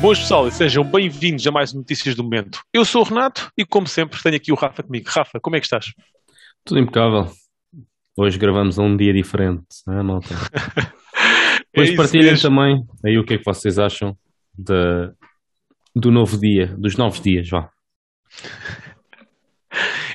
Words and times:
Boas 0.00 0.18
pessoal 0.18 0.48
e 0.48 0.52
sejam 0.52 0.82
bem-vindos 0.84 1.46
a 1.46 1.50
mais 1.50 1.72
Notícias 1.74 2.14
do 2.14 2.22
Momento. 2.24 2.60
Eu 2.72 2.84
sou 2.84 3.02
o 3.02 3.04
Renato 3.04 3.50
e, 3.56 3.64
como 3.66 3.86
sempre, 3.86 4.20
tenho 4.22 4.36
aqui 4.36 4.50
o 4.50 4.54
Rafa 4.54 4.82
comigo. 4.82 5.08
Rafa, 5.10 5.38
como 5.40 5.56
é 5.56 5.60
que 5.60 5.66
estás? 5.66 5.92
Tudo 6.64 6.80
impecável. 6.80 7.30
Hoje 8.16 8.38
gravamos 8.38 8.78
a 8.78 8.82
um 8.82 8.96
dia 8.96 9.12
diferente, 9.12 9.66
não 9.86 9.98
é, 9.98 10.02
malta? 10.02 10.28
Depois 11.72 11.90
É 11.90 11.96
partilhem 11.96 12.30
mesmo. 12.30 12.48
também 12.48 12.82
aí 13.04 13.18
o 13.18 13.24
que 13.24 13.34
é 13.34 13.38
que 13.38 13.44
vocês 13.44 13.78
acham 13.78 14.16
da- 14.56 15.12
do 15.94 16.10
novo 16.10 16.38
dia, 16.38 16.68
dos 16.78 16.96
novos 16.96 17.20
dias, 17.20 17.48
vá. 17.48 17.68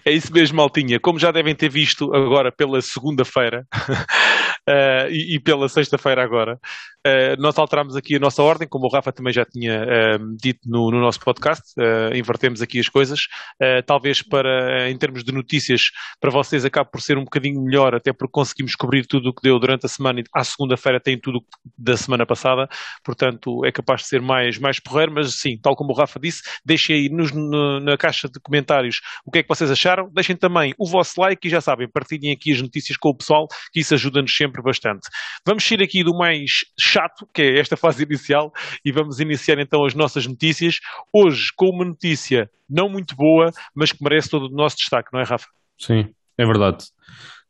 É 0.04 0.12
isso 0.12 0.32
mesmo, 0.34 0.58
Maltinha. 0.58 1.00
Como 1.00 1.18
já 1.20 1.32
devem 1.32 1.56
ter 1.56 1.70
visto 1.70 2.14
agora 2.14 2.52
pela 2.52 2.82
segunda-feira 2.82 3.66
eh, 4.68 5.08
e, 5.12 5.36
e 5.36 5.40
pela 5.40 5.68
sexta-feira 5.70 6.24
agora, 6.24 6.60
eh, 7.06 7.36
nós 7.38 7.58
alterámos 7.58 7.96
aqui 7.96 8.16
a 8.16 8.20
nossa 8.20 8.42
ordem, 8.44 8.68
como 8.68 8.86
o 8.88 8.90
Rafa 8.90 9.12
também 9.12 9.32
já 9.32 9.46
tinha 9.46 9.74
eh, 9.88 10.18
dito 10.42 10.62
no, 10.68 10.90
no 10.92 11.00
nosso 11.00 11.20
podcast, 11.20 11.62
eh, 11.80 12.18
invertemos 12.18 12.62
aqui 12.62 12.80
as 12.80 12.90
coisas, 12.90 13.22
eh, 13.62 13.82
talvez 13.84 14.22
para, 14.22 14.90
em 14.90 14.98
termos 14.98 15.24
de 15.24 15.32
notícias, 15.32 15.92
para 16.20 16.32
vocês 16.32 16.66
acabe 16.66 16.90
por 16.92 17.02
ser 17.02 17.18
um 17.18 17.24
bocadinho 17.24 17.62
melhor, 17.62 17.94
até 17.96 18.12
porque 18.12 18.32
conseguimos 18.32 18.76
cobrir 18.76 19.06
tudo 19.06 19.30
o 19.30 19.34
que 19.34 19.42
deu 19.44 19.60
durante 19.60 19.86
a 19.86 19.90
semana 19.90 20.20
e 20.20 20.24
à 20.34 20.44
segunda-feira 20.44 21.00
tem 21.00 21.18
tudo 21.20 21.44
da 21.78 21.96
semana 21.96 22.26
passada, 22.26 22.68
portanto 23.04 23.64
é 23.66 23.72
capaz 23.72 24.02
de 24.02 24.08
ser 24.08 24.22
mais, 24.22 24.58
mais 24.58 24.80
porreiro, 24.80 25.12
mas 25.14 25.36
sim, 25.40 25.58
tal 25.62 25.76
como 25.76 25.92
o 25.92 25.96
Rafa 25.96 26.20
disse, 26.20 26.42
deixem 26.66 26.96
aí 26.96 27.10
nos- 27.10 27.32
no- 27.32 27.80
na 27.80 27.98
caixa 27.98 28.28
de 28.28 28.40
comentários 28.40 29.02
o 29.26 29.32
que 29.32 29.40
é 29.40 29.44
que 29.44 29.50
vocês 29.50 29.70
acharam. 29.70 30.10
Deixem 30.14 30.36
também 30.36 30.74
o 30.78 30.88
vosso 30.88 31.20
like 31.22 31.48
e 31.48 31.52
já 31.52 31.62
sabem, 31.62 31.88
partilhem 31.88 32.32
aqui 32.34 32.52
as 32.52 32.62
notícias 32.62 32.98
com 32.98 33.10
o 33.10 33.16
pessoal, 33.16 33.48
que 33.72 33.80
isso 33.80 33.94
ajuda-nos 33.94 34.36
sempre 34.36 34.62
bastante. 34.62 35.08
Vamos 35.46 35.64
sair 35.64 35.82
aqui 35.84 36.04
do 36.04 36.16
mais 36.18 36.66
chato, 36.96 37.28
que 37.34 37.42
é 37.42 37.60
esta 37.60 37.76
fase 37.76 38.04
inicial, 38.04 38.52
e 38.84 38.92
vamos 38.92 39.20
iniciar 39.20 39.60
então 39.60 39.84
as 39.86 39.94
nossas 39.94 40.26
notícias. 40.26 40.80
Hoje 41.14 41.50
com 41.56 41.68
uma 41.70 41.84
notícia 41.86 42.50
não 42.70 42.88
muito 42.90 43.16
boa, 43.16 43.52
mas 43.76 43.92
que 43.92 44.02
merece 44.04 44.30
todo 44.30 44.46
o 44.48 44.50
nosso 44.56 44.78
destaque, 44.78 45.10
não 45.12 45.20
é, 45.20 45.24
Rafa? 45.24 45.48
Sim, 45.78 46.08
é 46.38 46.46
verdade. 46.46 46.86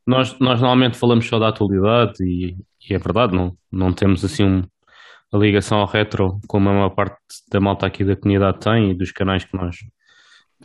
Nós, 0.05 0.37
nós 0.39 0.59
normalmente 0.59 0.97
falamos 0.97 1.27
só 1.27 1.37
da 1.39 1.49
atualidade 1.49 2.13
e, 2.23 2.55
e 2.89 2.93
é 2.93 2.97
verdade, 2.97 3.35
não, 3.35 3.55
não 3.71 3.93
temos 3.93 4.23
assim 4.25 4.43
um- 4.43 4.63
a 5.33 5.37
ligação 5.37 5.79
ao 5.79 5.87
retro 5.87 6.39
como 6.47 6.69
a 6.69 6.73
maior 6.73 6.89
parte 6.91 7.17
da 7.51 7.59
malta 7.59 7.85
aqui 7.87 8.03
da 8.05 8.15
comunidade 8.15 8.59
tem 8.59 8.91
e 8.91 8.93
dos 8.93 9.11
canais 9.11 9.43
que 9.43 9.57
nós, 9.57 9.75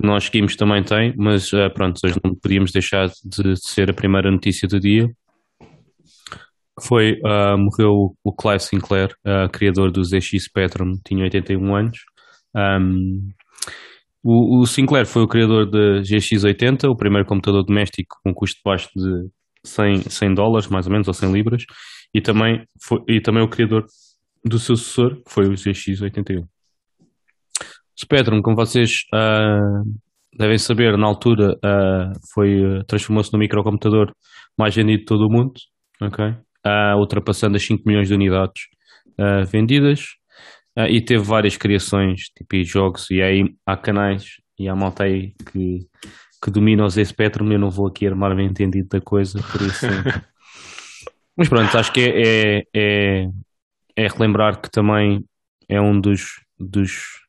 nós 0.01 0.25
seguimos 0.25 0.55
também 0.57 0.83
tem, 0.83 1.15
mas 1.17 1.53
eh, 1.53 1.69
pronto, 1.71 1.99
hoje 2.05 2.17
não 2.23 2.35
podíamos 2.35 2.71
deixar 2.71 3.09
de 3.25 3.57
ser 3.57 3.91
a 3.91 3.95
primeira 3.95 4.31
notícia 4.31 4.69
do 4.69 4.79
dia. 4.79 5.09
Foi, 6.83 7.19
ah, 7.25 7.57
morreu 7.57 8.15
o 8.25 8.33
Clive 8.33 8.61
Sinclair, 8.61 9.15
ah, 9.25 9.49
criador 9.49 9.91
do 9.91 10.03
ZX 10.03 10.45
Spectrum, 10.45 10.99
tinha 11.07 11.25
81 11.25 11.75
anos. 11.75 11.99
Ahm, 12.55 13.31
o, 14.23 14.61
o 14.61 14.67
Sinclair 14.67 15.07
foi 15.07 15.23
o 15.23 15.29
criador 15.29 15.71
da 15.71 16.03
GX80, 16.03 16.89
o 16.89 16.97
primeiro 16.97 17.27
computador 17.27 17.65
doméstico 17.65 18.17
com 18.23 18.35
custo 18.35 18.61
baixo 18.65 18.89
de 18.95 19.29
100, 19.65 20.03
100 20.11 20.35
dólares, 20.35 20.69
mais 20.69 20.87
ou 20.87 20.93
menos, 20.93 21.09
ou 21.09 21.15
100 21.15 21.33
libras, 21.33 21.65
e 22.13 22.21
também, 22.21 22.65
foi, 22.83 23.03
e 23.09 23.21
também 23.21 23.43
o 23.43 23.49
criador 23.49 23.87
do 24.45 24.59
seu 24.59 24.77
sucessor, 24.77 25.17
que 25.17 25.31
foi 25.31 25.47
o 25.47 25.53
GX81. 25.53 26.47
Spectrum, 27.99 28.43
como 28.43 28.57
vocês 28.57 29.05
ah, 29.13 29.83
devem 30.37 30.59
saber, 30.59 30.97
na 30.97 31.07
altura 31.07 31.59
ah, 31.63 32.13
foi, 32.35 32.63
ah, 32.63 32.85
transformou-se 32.87 33.33
no 33.33 33.39
microcomputador 33.39 34.15
mais 34.59 34.75
vendido 34.75 35.01
de 35.01 35.05
todo 35.05 35.27
o 35.27 35.31
mundo, 35.31 35.53
ok? 36.01 36.35
Ah, 36.65 36.95
ultrapassando 36.97 37.57
as 37.57 37.65
5 37.65 37.83
milhões 37.87 38.09
de 38.09 38.15
unidades 38.15 38.65
ah, 39.19 39.43
vendidas. 39.45 40.17
Ah, 40.77 40.89
e 40.89 41.01
teve 41.01 41.23
várias 41.23 41.57
criações, 41.57 42.25
tipo 42.37 42.57
e 42.57 42.65
jogos, 42.65 43.11
e 43.11 43.21
aí 43.23 43.55
há 43.67 43.77
canais 43.77 44.37
e 44.59 44.69
há 44.69 44.77
malta 44.77 45.05
aí 45.05 45.35
que, 45.53 45.87
que 46.43 46.51
domina 46.51 46.85
o 46.85 46.89
Z 46.89 47.05
Spectrum. 47.05 47.51
Eu 47.53 47.59
não 47.59 47.71
vou 47.71 47.87
aqui 47.87 48.07
armar-me 48.07 48.45
entendido 48.45 48.89
da 48.89 49.01
coisa, 49.01 49.41
por 49.43 49.63
isso. 49.63 49.87
Mas 51.37 51.49
pronto, 51.49 51.77
acho 51.77 51.93
que 51.93 52.01
é, 52.01 52.59
é, 52.59 52.67
é, 52.75 53.31
é 53.97 54.09
relembrar 54.09 54.61
que 54.61 54.71
também 54.71 55.25
é 55.69 55.81
um 55.81 55.99
dos, 55.99 56.41
dos 56.59 57.21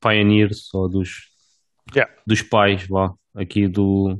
pioneers 0.00 0.72
ou 0.72 0.88
dos, 0.88 1.30
Yeah. 1.94 2.12
dos 2.26 2.42
pais, 2.42 2.86
vá, 2.86 3.12
aqui 3.34 3.66
do. 3.66 4.16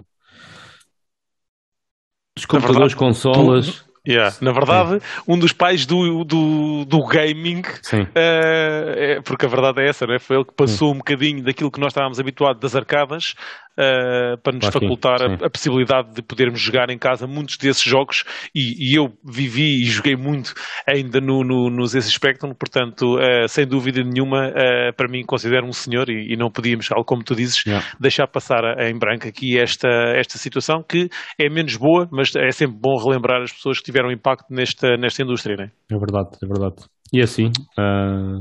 Na 2.39 2.47
computadores, 2.47 2.93
verdade, 2.93 2.97
consolas. 2.97 3.91
Yeah. 4.09 4.35
Na 4.41 4.51
verdade, 4.51 5.03
um 5.29 5.39
dos 5.39 5.53
pais 5.53 5.85
do, 5.85 6.25
do, 6.25 6.87
do 6.87 7.05
gaming 7.05 7.63
Sim, 7.83 8.03
Uh, 8.03 8.09
é, 8.17 9.21
porque 9.23 9.45
a 9.45 9.49
verdade 9.49 9.83
é 9.83 9.89
essa, 9.89 10.07
não 10.07 10.15
é? 10.15 10.19
Foi 10.19 10.37
ele 10.37 10.45
que 10.47 10.55
passou 10.55 10.93
um 10.93 10.97
bocadinho 10.99 11.43
daquilo 11.43 11.71
que 11.71 11.79
nós 11.79 11.91
estávamos 11.93 12.19
habituados 12.19 12.61
das 12.61 12.75
arcadas 12.75 13.35
uh, 13.79 14.37
para 14.43 14.53
nos 14.57 14.67
facultar 14.67 15.23
a, 15.23 15.47
a 15.47 15.51
possibilidade 15.51 16.15
de 16.15 16.23
podermos 16.23 16.61
jogar 16.61 16.91
em 16.91 16.99
casa 16.99 17.27
muitos 17.27 17.57
desses 17.57 17.83
jogos 17.83 18.25
e, 18.55 18.93
e 18.93 18.97
eu 18.99 19.13
vivi 19.25 19.83
e 19.83 19.85
joguei 19.85 20.17
muito 20.17 20.53
ainda 20.87 21.21
no, 21.21 21.43
no, 21.45 21.71
nos 21.71 21.95
esse 21.95 22.11
Spectrum, 22.11 22.53
portanto, 22.55 23.17
uh, 23.19 23.49
sem 23.49 23.67
dúvida 23.67 24.03
nenhuma, 24.03 24.49
uh, 24.49 24.95
para 24.97 25.09
mim 25.09 25.25
considero 25.25 25.67
um 25.67 25.73
senhor 25.73 26.09
e, 26.09 26.33
e 26.33 26.37
não 26.37 26.51
podíamos, 26.51 26.89
tal 26.89 27.05
como 27.05 27.23
tu 27.25 27.35
dizes, 27.35 27.61
Yeah. 27.67 27.87
deixar 28.01 28.27
passar 28.27 28.65
a- 28.65 28.89
em 28.89 28.99
branco 28.99 29.29
aqui 29.29 29.59
esta, 29.59 29.89
esta 30.17 30.39
situação 30.39 30.83
que 30.83 31.09
é 31.39 31.49
menos 31.51 31.77
boa, 31.77 32.09
mas 32.11 32.35
é 32.35 32.51
sempre 32.51 32.79
bom 32.81 32.97
relembrar 32.97 33.43
as 33.43 33.53
pessoas 33.53 33.79
que 33.79 33.85
tiveram 33.85 34.11
impacto 34.11 34.47
nesta, 34.51 34.97
nesta 34.97 35.23
indústria, 35.23 35.57
não 35.57 35.65
é? 35.65 35.71
É 35.93 35.99
verdade, 35.99 36.31
é 36.43 36.47
verdade. 36.47 36.77
E 37.13 37.21
assim, 37.21 37.51
ah, 37.79 38.39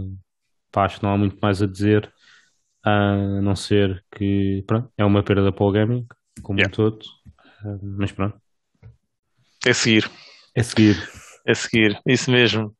pá, 0.72 0.85
acho 0.85 1.00
que 1.00 1.03
não 1.03 1.13
há 1.13 1.17
muito 1.17 1.38
mais 1.41 1.61
a 1.61 1.67
dizer, 1.67 2.09
a 2.84 3.16
não 3.41 3.56
ser 3.56 4.03
que, 4.16 4.63
pronto, 4.67 4.90
é 4.97 5.03
uma 5.06 5.23
perda 5.23 5.51
para 5.51 5.66
o 5.66 5.72
gaming, 5.72 6.06
como 6.41 6.59
Yeah. 6.59 6.72
um 6.72 6.75
todo, 6.75 7.00
Ah, 7.63 7.78
mas 7.81 8.12
pronto, 8.12 8.40
É 9.66 9.73
seguir. 9.73 10.09
é 10.56 10.63
seguir. 10.63 10.95
A 11.47 11.56
seguir, 11.56 12.00
isso 12.06 12.29
mesmo. 12.31 12.75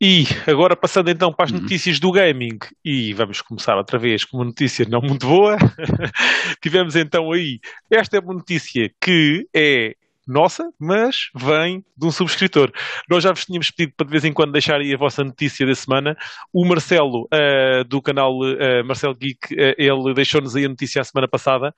E 0.00 0.24
agora 0.50 0.74
passando 0.76 1.08
então 1.10 1.32
para 1.32 1.44
as 1.46 1.52
notícias 1.52 2.00
do 2.00 2.10
gaming, 2.10 2.58
e 2.84 3.14
vamos 3.14 3.40
começar 3.40 3.76
outra 3.76 3.98
vez 3.98 4.24
com 4.24 4.38
uma 4.38 4.44
notícia 4.46 4.84
não 4.88 5.00
muito 5.00 5.26
boa. 5.26 5.56
Tivemos 6.60 6.96
então 6.96 7.30
aí, 7.32 7.60
esta 7.90 8.16
é 8.16 8.20
uma 8.20 8.34
notícia 8.34 8.90
que 9.00 9.46
é 9.54 9.94
nossa, 10.26 10.64
mas 10.80 11.28
vem 11.34 11.84
de 11.96 12.06
um 12.06 12.10
subscritor. 12.10 12.70
Nós 13.08 13.22
já 13.22 13.30
vos 13.30 13.44
tínhamos 13.44 13.70
pedido 13.70 13.94
para 13.96 14.06
de 14.06 14.10
vez 14.10 14.24
em 14.24 14.32
quando 14.32 14.52
deixar 14.52 14.80
aí 14.80 14.94
a 14.94 14.98
vossa 14.98 15.22
notícia 15.22 15.66
da 15.66 15.74
semana. 15.74 16.16
O 16.52 16.66
Marcelo, 16.66 17.28
ah, 17.32 17.84
do 17.86 18.00
canal 18.00 18.32
ah, 18.42 18.82
Marcelo 18.84 19.14
Geek, 19.14 19.54
ah, 19.58 19.74
ele 19.78 20.14
deixou-nos 20.14 20.56
aí 20.56 20.64
a 20.64 20.68
notícia 20.68 21.00
a 21.00 21.04
semana 21.04 21.28
passada, 21.28 21.72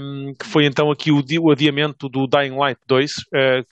um, 0.00 0.32
que 0.38 0.46
foi 0.46 0.66
então 0.66 0.90
aqui 0.90 1.10
o, 1.12 1.22
o 1.40 1.50
adiamento 1.50 2.08
do 2.08 2.26
Dying 2.26 2.56
Light 2.56 2.78
2, 2.86 3.12
uh, 3.12 3.14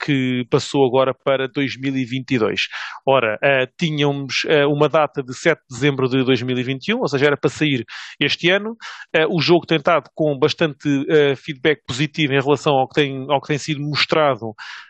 que 0.03 0.45
passou 0.49 0.85
agora 0.85 1.13
para 1.13 1.47
2022. 1.47 2.61
Ora, 3.05 3.35
uh, 3.35 3.71
tínhamos 3.77 4.43
uh, 4.45 4.71
uma 4.71 4.87
data 4.87 5.23
de 5.23 5.33
7 5.33 5.59
de 5.69 5.75
dezembro 5.75 6.07
de 6.07 6.23
2021, 6.23 6.99
ou 6.99 7.07
seja, 7.07 7.25
era 7.25 7.37
para 7.37 7.49
sair 7.49 7.83
este 8.19 8.49
ano. 8.49 8.71
Uh, 9.15 9.35
o 9.35 9.41
jogo 9.41 9.65
tem 9.65 9.77
estado 9.77 10.09
com 10.13 10.37
bastante 10.37 10.87
uh, 10.87 11.35
feedback 11.35 11.81
positivo 11.87 12.33
em 12.33 12.41
relação 12.41 12.73
ao 12.73 12.87
que 12.87 12.95
tem, 12.95 13.25
ao 13.29 13.41
que 13.41 13.47
tem 13.47 13.57
sido 13.57 13.81
mostrado 13.81 14.02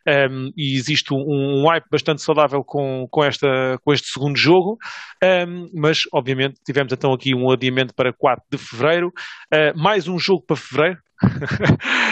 um, 0.07 0.49
e 0.57 0.77
existe 0.77 1.13
um, 1.13 1.17
um 1.17 1.67
hype 1.69 1.85
bastante 1.91 2.21
saudável 2.21 2.63
com, 2.65 3.07
com, 3.09 3.23
esta, 3.23 3.47
com 3.83 3.93
este 3.93 4.07
segundo 4.07 4.37
jogo, 4.37 4.77
um, 5.23 5.67
mas 5.73 5.99
obviamente 6.13 6.55
tivemos 6.65 6.91
então 6.91 7.13
aqui 7.13 7.35
um 7.35 7.51
adiamento 7.51 7.93
para 7.95 8.13
4 8.13 8.43
de 8.51 8.57
fevereiro, 8.57 9.11
Uh, 9.53 9.77
mais 9.79 10.07
um 10.07 10.17
jogo 10.17 10.43
para 10.47 10.55
fevereiro, 10.55 10.99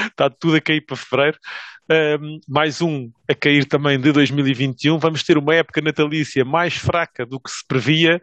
está 0.09 0.29
tudo 0.39 0.57
a 0.57 0.61
cair 0.61 0.85
para 0.85 0.95
fevereiro. 0.95 1.37
Um, 1.91 2.39
mais 2.47 2.81
um 2.81 3.11
a 3.29 3.35
cair 3.35 3.65
também 3.65 3.99
de 3.99 4.11
2021. 4.13 4.97
Vamos 4.97 5.23
ter 5.23 5.37
uma 5.37 5.55
época 5.55 5.81
natalícia 5.81 6.45
mais 6.45 6.75
fraca 6.75 7.25
do 7.25 7.39
que 7.39 7.49
se 7.49 7.65
previa, 7.67 8.21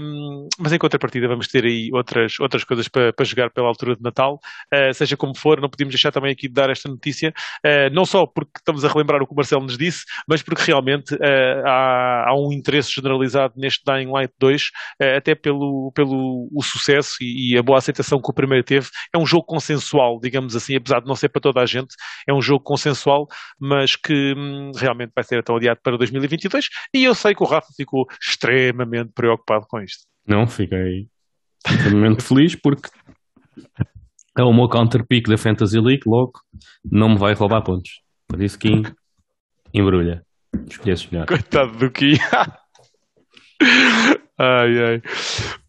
um, 0.00 0.48
mas 0.58 0.72
em 0.72 0.78
contrapartida 0.78 1.28
vamos 1.28 1.46
ter 1.46 1.64
aí 1.64 1.90
outras, 1.92 2.38
outras 2.40 2.64
coisas 2.64 2.88
para, 2.88 3.12
para 3.12 3.24
jogar 3.24 3.50
pela 3.50 3.68
altura 3.68 3.94
de 3.94 4.02
Natal. 4.02 4.40
Uh, 4.72 4.92
seja 4.94 5.16
como 5.16 5.36
for, 5.36 5.60
não 5.60 5.68
podíamos 5.68 5.94
deixar 5.94 6.10
também 6.10 6.32
aqui 6.32 6.48
de 6.48 6.54
dar 6.54 6.70
esta 6.70 6.88
notícia, 6.88 7.32
uh, 7.64 7.92
não 7.92 8.04
só 8.04 8.26
porque 8.26 8.52
estamos 8.58 8.84
a 8.84 8.88
relembrar 8.88 9.22
o 9.22 9.26
que 9.26 9.32
o 9.32 9.36
Marcelo 9.36 9.62
nos 9.62 9.78
disse, 9.78 10.04
mas 10.26 10.42
porque 10.42 10.62
realmente 10.62 11.14
uh, 11.14 11.66
há, 11.66 12.30
há 12.30 12.34
um 12.36 12.52
interesse 12.52 12.92
generalizado 12.92 13.54
neste 13.56 13.82
Dying 13.84 14.10
Light 14.10 14.32
2, 14.40 14.62
uh, 14.62 15.16
até 15.16 15.34
pelo, 15.34 15.92
pelo 15.94 16.48
o 16.52 16.62
sucesso 16.62 17.16
e, 17.20 17.52
e 17.54 17.58
a 17.58 17.62
boa 17.62 17.78
aceitação 17.78 18.20
que 18.20 18.30
o 18.30 18.34
primeiro 18.34 18.64
teve. 18.64 18.88
É 19.14 19.18
um 19.18 19.26
jogo 19.26 19.44
consensual, 19.44 20.18
digamos 20.20 20.56
assim, 20.56 20.76
apesar 20.76 21.00
de 21.00 21.06
não 21.06 21.14
ser 21.14 21.28
para 21.28 21.40
toda 21.40 21.60
a 21.60 21.66
gente, 21.66 21.94
é 22.26 22.32
um 22.32 22.42
jogo 22.42 22.71
consensual, 22.72 23.28
mas 23.60 23.96
que 23.96 24.34
hum, 24.34 24.72
realmente 24.74 25.12
vai 25.14 25.22
ser 25.22 25.38
então 25.38 25.56
adiado 25.56 25.80
para 25.82 25.98
2022. 25.98 26.68
E 26.94 27.04
eu 27.04 27.14
sei 27.14 27.34
que 27.34 27.42
o 27.42 27.46
Rafa 27.46 27.68
ficou 27.76 28.06
extremamente 28.20 29.12
preocupado 29.14 29.66
com 29.68 29.80
isto. 29.80 30.04
Não, 30.26 30.46
fiquei 30.46 31.08
extremamente 31.66 32.22
feliz 32.22 32.56
porque 32.56 32.88
é 34.38 34.42
o 34.42 34.52
meu 34.52 34.68
counter 34.68 35.06
pick 35.06 35.28
da 35.28 35.36
Fantasy 35.36 35.78
League, 35.78 36.02
logo 36.06 36.32
não 36.84 37.10
me 37.10 37.18
vai 37.18 37.34
roubar 37.34 37.62
pontos. 37.62 38.00
Por 38.26 38.42
isso 38.42 38.58
que 38.58 38.82
embrulha. 39.74 40.24
Escolhesse 40.68 41.08
melhor. 41.12 41.26
Coitado 41.26 41.76
do 41.76 41.90
Ki. 41.90 42.14
Ai, 44.38 44.84
ai. 44.84 45.02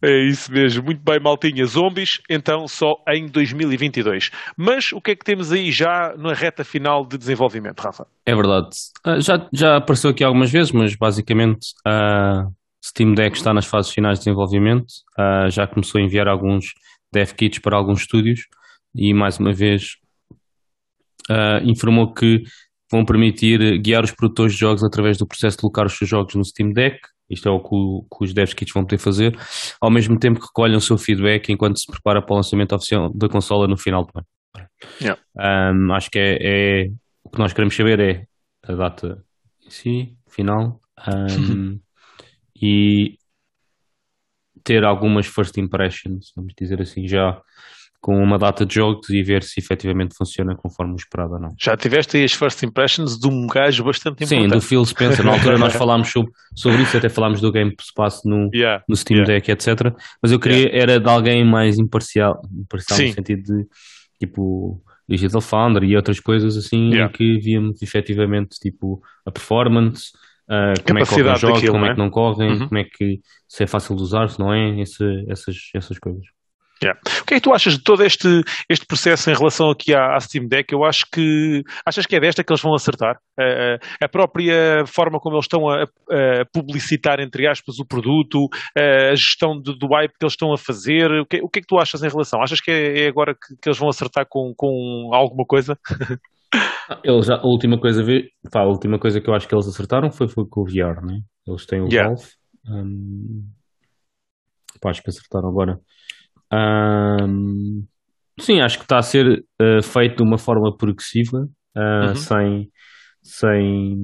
É 0.02 0.26
isso 0.26 0.50
mesmo. 0.50 0.84
Muito 0.84 1.02
bem, 1.02 1.20
maltinha. 1.20 1.64
Zombies, 1.66 2.20
então, 2.28 2.66
só 2.66 2.96
em 3.08 3.26
2022. 3.26 4.30
Mas 4.56 4.92
o 4.92 5.00
que 5.00 5.12
é 5.12 5.16
que 5.16 5.24
temos 5.24 5.52
aí 5.52 5.70
já 5.70 6.14
na 6.16 6.32
reta 6.32 6.64
final 6.64 7.04
de 7.06 7.18
desenvolvimento, 7.18 7.80
Rafa? 7.80 8.06
É 8.24 8.34
verdade. 8.34 8.70
Uh, 9.06 9.20
já, 9.20 9.48
já 9.52 9.76
apareceu 9.76 10.10
aqui 10.10 10.24
algumas 10.24 10.50
vezes, 10.50 10.72
mas 10.72 10.96
basicamente 10.96 11.74
a 11.84 12.46
uh, 12.46 12.54
Steam 12.84 13.14
Deck 13.14 13.36
está 13.36 13.52
nas 13.52 13.66
fases 13.66 13.92
finais 13.92 14.18
de 14.18 14.24
desenvolvimento. 14.24 14.86
Uh, 15.18 15.50
já 15.50 15.66
começou 15.66 16.00
a 16.00 16.04
enviar 16.04 16.26
alguns 16.26 16.72
dev 17.12 17.32
kits 17.32 17.58
para 17.58 17.76
alguns 17.76 18.00
estúdios 18.00 18.40
e, 18.94 19.12
mais 19.12 19.38
uma 19.38 19.52
vez, 19.52 19.96
informou 21.64 22.12
que 22.12 22.42
vão 22.90 23.04
permitir 23.04 23.78
guiar 23.78 24.04
os 24.04 24.10
produtores 24.10 24.54
de 24.54 24.60
jogos 24.60 24.82
através 24.82 25.16
do 25.16 25.26
processo 25.26 25.56
de 25.56 25.60
colocar 25.60 25.86
os 25.86 25.96
seus 25.96 26.10
jogos 26.10 26.34
no 26.34 26.44
Steam 26.44 26.72
Deck 26.72 26.98
isto 27.28 27.48
é 27.48 27.52
o 27.52 27.60
que, 27.60 28.16
que 28.16 28.24
os 28.24 28.34
devs 28.34 28.54
kits 28.54 28.72
vão 28.72 28.84
poder 28.84 28.98
fazer, 28.98 29.36
ao 29.80 29.90
mesmo 29.90 30.18
tempo 30.18 30.40
que 30.40 30.46
recolhem 30.46 30.76
o 30.76 30.80
seu 30.80 30.98
feedback 30.98 31.50
enquanto 31.50 31.78
se 31.78 31.86
prepara 31.86 32.22
para 32.22 32.32
o 32.34 32.36
lançamento 32.36 32.74
oficial 32.74 33.12
da 33.14 33.28
consola 33.28 33.66
no 33.66 33.76
final 33.76 34.04
do 34.04 34.10
ano. 34.16 34.26
Yeah. 35.00 35.20
Um, 35.74 35.92
acho 35.92 36.10
que 36.10 36.18
é, 36.18 36.38
é, 36.40 36.90
o 37.22 37.30
que 37.30 37.38
nós 37.38 37.52
queremos 37.52 37.74
saber 37.74 38.00
é 38.00 38.26
a 38.62 38.74
data 38.74 39.24
em 39.64 39.70
si, 39.70 40.16
final, 40.28 40.80
um, 41.08 41.80
e 42.60 43.16
ter 44.62 44.84
algumas 44.84 45.26
first 45.26 45.56
impressions, 45.58 46.32
vamos 46.34 46.54
dizer 46.58 46.80
assim, 46.80 47.06
já 47.06 47.40
com 48.04 48.22
uma 48.22 48.38
data 48.38 48.66
de 48.66 48.74
jogos 48.74 49.08
e 49.08 49.22
ver 49.22 49.42
se 49.42 49.58
efetivamente 49.58 50.14
funciona 50.14 50.54
conforme 50.54 50.92
o 50.92 50.96
esperado 50.96 51.32
ou 51.32 51.40
não. 51.40 51.48
Já 51.58 51.74
tiveste 51.74 52.18
aí 52.18 52.24
as 52.24 52.34
first 52.34 52.62
impressions 52.62 53.18
de 53.18 53.26
um 53.26 53.46
gajo 53.46 53.82
bastante 53.82 54.24
importante. 54.24 54.42
Sim, 54.42 54.54
do 54.54 54.60
Phil 54.60 54.84
Spencer. 54.84 55.24
Na 55.24 55.32
altura 55.32 55.56
nós 55.56 55.72
falámos 55.74 56.10
sobre, 56.12 56.30
sobre 56.54 56.82
isso, 56.82 56.98
até 56.98 57.08
falámos 57.08 57.40
do 57.40 57.50
Game 57.50 57.74
Pass 57.96 58.20
no, 58.26 58.50
yeah, 58.54 58.84
no 58.86 58.94
Steam 58.94 59.20
yeah. 59.20 59.32
Deck, 59.32 59.50
etc. 59.50 59.96
Mas 60.22 60.32
eu 60.32 60.38
queria, 60.38 60.66
yeah. 60.66 60.78
era 60.78 61.00
de 61.00 61.08
alguém 61.08 61.46
mais 61.46 61.78
imparcial, 61.78 62.42
imparcial 62.54 63.00
no 63.00 63.14
sentido 63.14 63.42
de, 63.42 63.66
tipo, 64.20 64.82
Digital 65.08 65.40
Foundry 65.40 65.86
e 65.86 65.96
outras 65.96 66.20
coisas 66.20 66.58
assim, 66.58 66.94
em 66.94 67.08
que 67.08 67.38
víamos 67.38 67.80
efetivamente, 67.80 68.58
tipo, 68.60 69.00
a 69.24 69.30
performance, 69.30 70.10
Uh, 70.44 70.76
como 70.86 70.98
é 70.98 71.02
que 71.04 71.08
correm 71.08 71.32
os 71.32 71.40
jogos, 71.40 71.56
daquilo, 71.56 71.72
como 71.72 71.86
é? 71.86 71.88
é 71.88 71.92
que 71.94 71.98
não 71.98 72.10
correm, 72.10 72.50
uhum. 72.50 72.68
como 72.68 72.78
é 72.78 72.84
que 72.84 73.18
se 73.48 73.64
é 73.64 73.66
fácil 73.66 73.96
de 73.96 74.02
usar, 74.02 74.28
se 74.28 74.38
não 74.38 74.52
é, 74.52 74.78
Esse, 74.78 75.24
essas, 75.26 75.56
essas 75.74 75.98
coisas. 75.98 76.22
Yeah. 76.82 77.00
O 77.22 77.24
que 77.24 77.34
é 77.34 77.36
que 77.36 77.42
tu 77.42 77.52
achas 77.52 77.74
de 77.74 77.82
todo 77.82 78.02
este, 78.04 78.42
este 78.68 78.86
processo 78.86 79.30
em 79.30 79.34
relação 79.34 79.70
aqui 79.70 79.94
à, 79.94 80.16
à 80.16 80.20
Steam 80.20 80.46
Deck? 80.46 80.72
Eu 80.72 80.84
acho 80.84 81.06
que 81.10 81.62
achas 81.86 82.04
que 82.04 82.16
é 82.16 82.20
desta 82.20 82.42
que 82.42 82.52
eles 82.52 82.62
vão 82.62 82.74
acertar? 82.74 83.16
Uh, 83.38 83.78
a 84.02 84.08
própria 84.08 84.84
forma 84.86 85.18
como 85.18 85.36
eles 85.36 85.44
estão 85.44 85.68
a, 85.68 85.82
a 85.82 86.44
publicitar, 86.52 87.20
entre 87.20 87.46
aspas, 87.46 87.78
o 87.78 87.86
produto, 87.86 88.44
uh, 88.44 89.12
a 89.12 89.14
gestão 89.14 89.58
do, 89.58 89.76
do 89.76 89.86
hype 89.94 90.12
que 90.12 90.24
eles 90.24 90.32
estão 90.32 90.52
a 90.52 90.58
fazer, 90.58 91.10
o 91.10 91.26
que, 91.26 91.40
o 91.42 91.48
que 91.48 91.60
é 91.60 91.62
que 91.62 91.68
tu 91.68 91.78
achas 91.78 92.02
em 92.02 92.08
relação? 92.08 92.42
Achas 92.42 92.60
que 92.60 92.70
é, 92.70 93.04
é 93.04 93.08
agora 93.08 93.34
que, 93.34 93.56
que, 93.60 93.68
eles 93.68 93.78
vão 93.78 93.88
acertar 93.88 94.26
com, 94.28 94.52
com 94.56 95.10
alguma 95.12 95.44
coisa? 95.44 95.78
Eles 97.02 97.26
já, 97.26 97.36
a 97.36 97.46
última 97.46 97.80
coisa 97.80 98.04
pá, 98.52 98.60
a 98.60 98.66
última 98.66 98.98
coisa 98.98 99.20
que 99.20 99.28
eu 99.28 99.34
acho 99.34 99.48
que 99.48 99.54
eles 99.54 99.66
acertaram 99.66 100.12
foi, 100.12 100.28
foi 100.28 100.44
com 100.46 100.60
o 100.60 100.64
VR, 100.64 101.04
né? 101.04 101.20
Eles 101.46 101.66
têm 101.66 101.80
o 101.80 101.88
yeah. 101.88 102.10
Valve. 102.10 102.30
Um, 102.68 103.48
pá, 104.80 104.90
acho 104.90 105.02
que 105.02 105.10
acertaram 105.10 105.48
agora 105.48 105.80
um, 106.52 107.84
sim, 108.40 108.60
acho 108.60 108.78
que 108.78 108.84
está 108.84 108.98
a 108.98 109.02
ser 109.02 109.44
uh, 109.60 109.82
feito 109.82 110.16
de 110.16 110.22
uma 110.22 110.38
forma 110.38 110.76
progressiva, 110.76 111.38
uh, 111.76 112.08
uhum. 112.08 112.14
sem, 112.14 112.68
sem, 113.22 113.96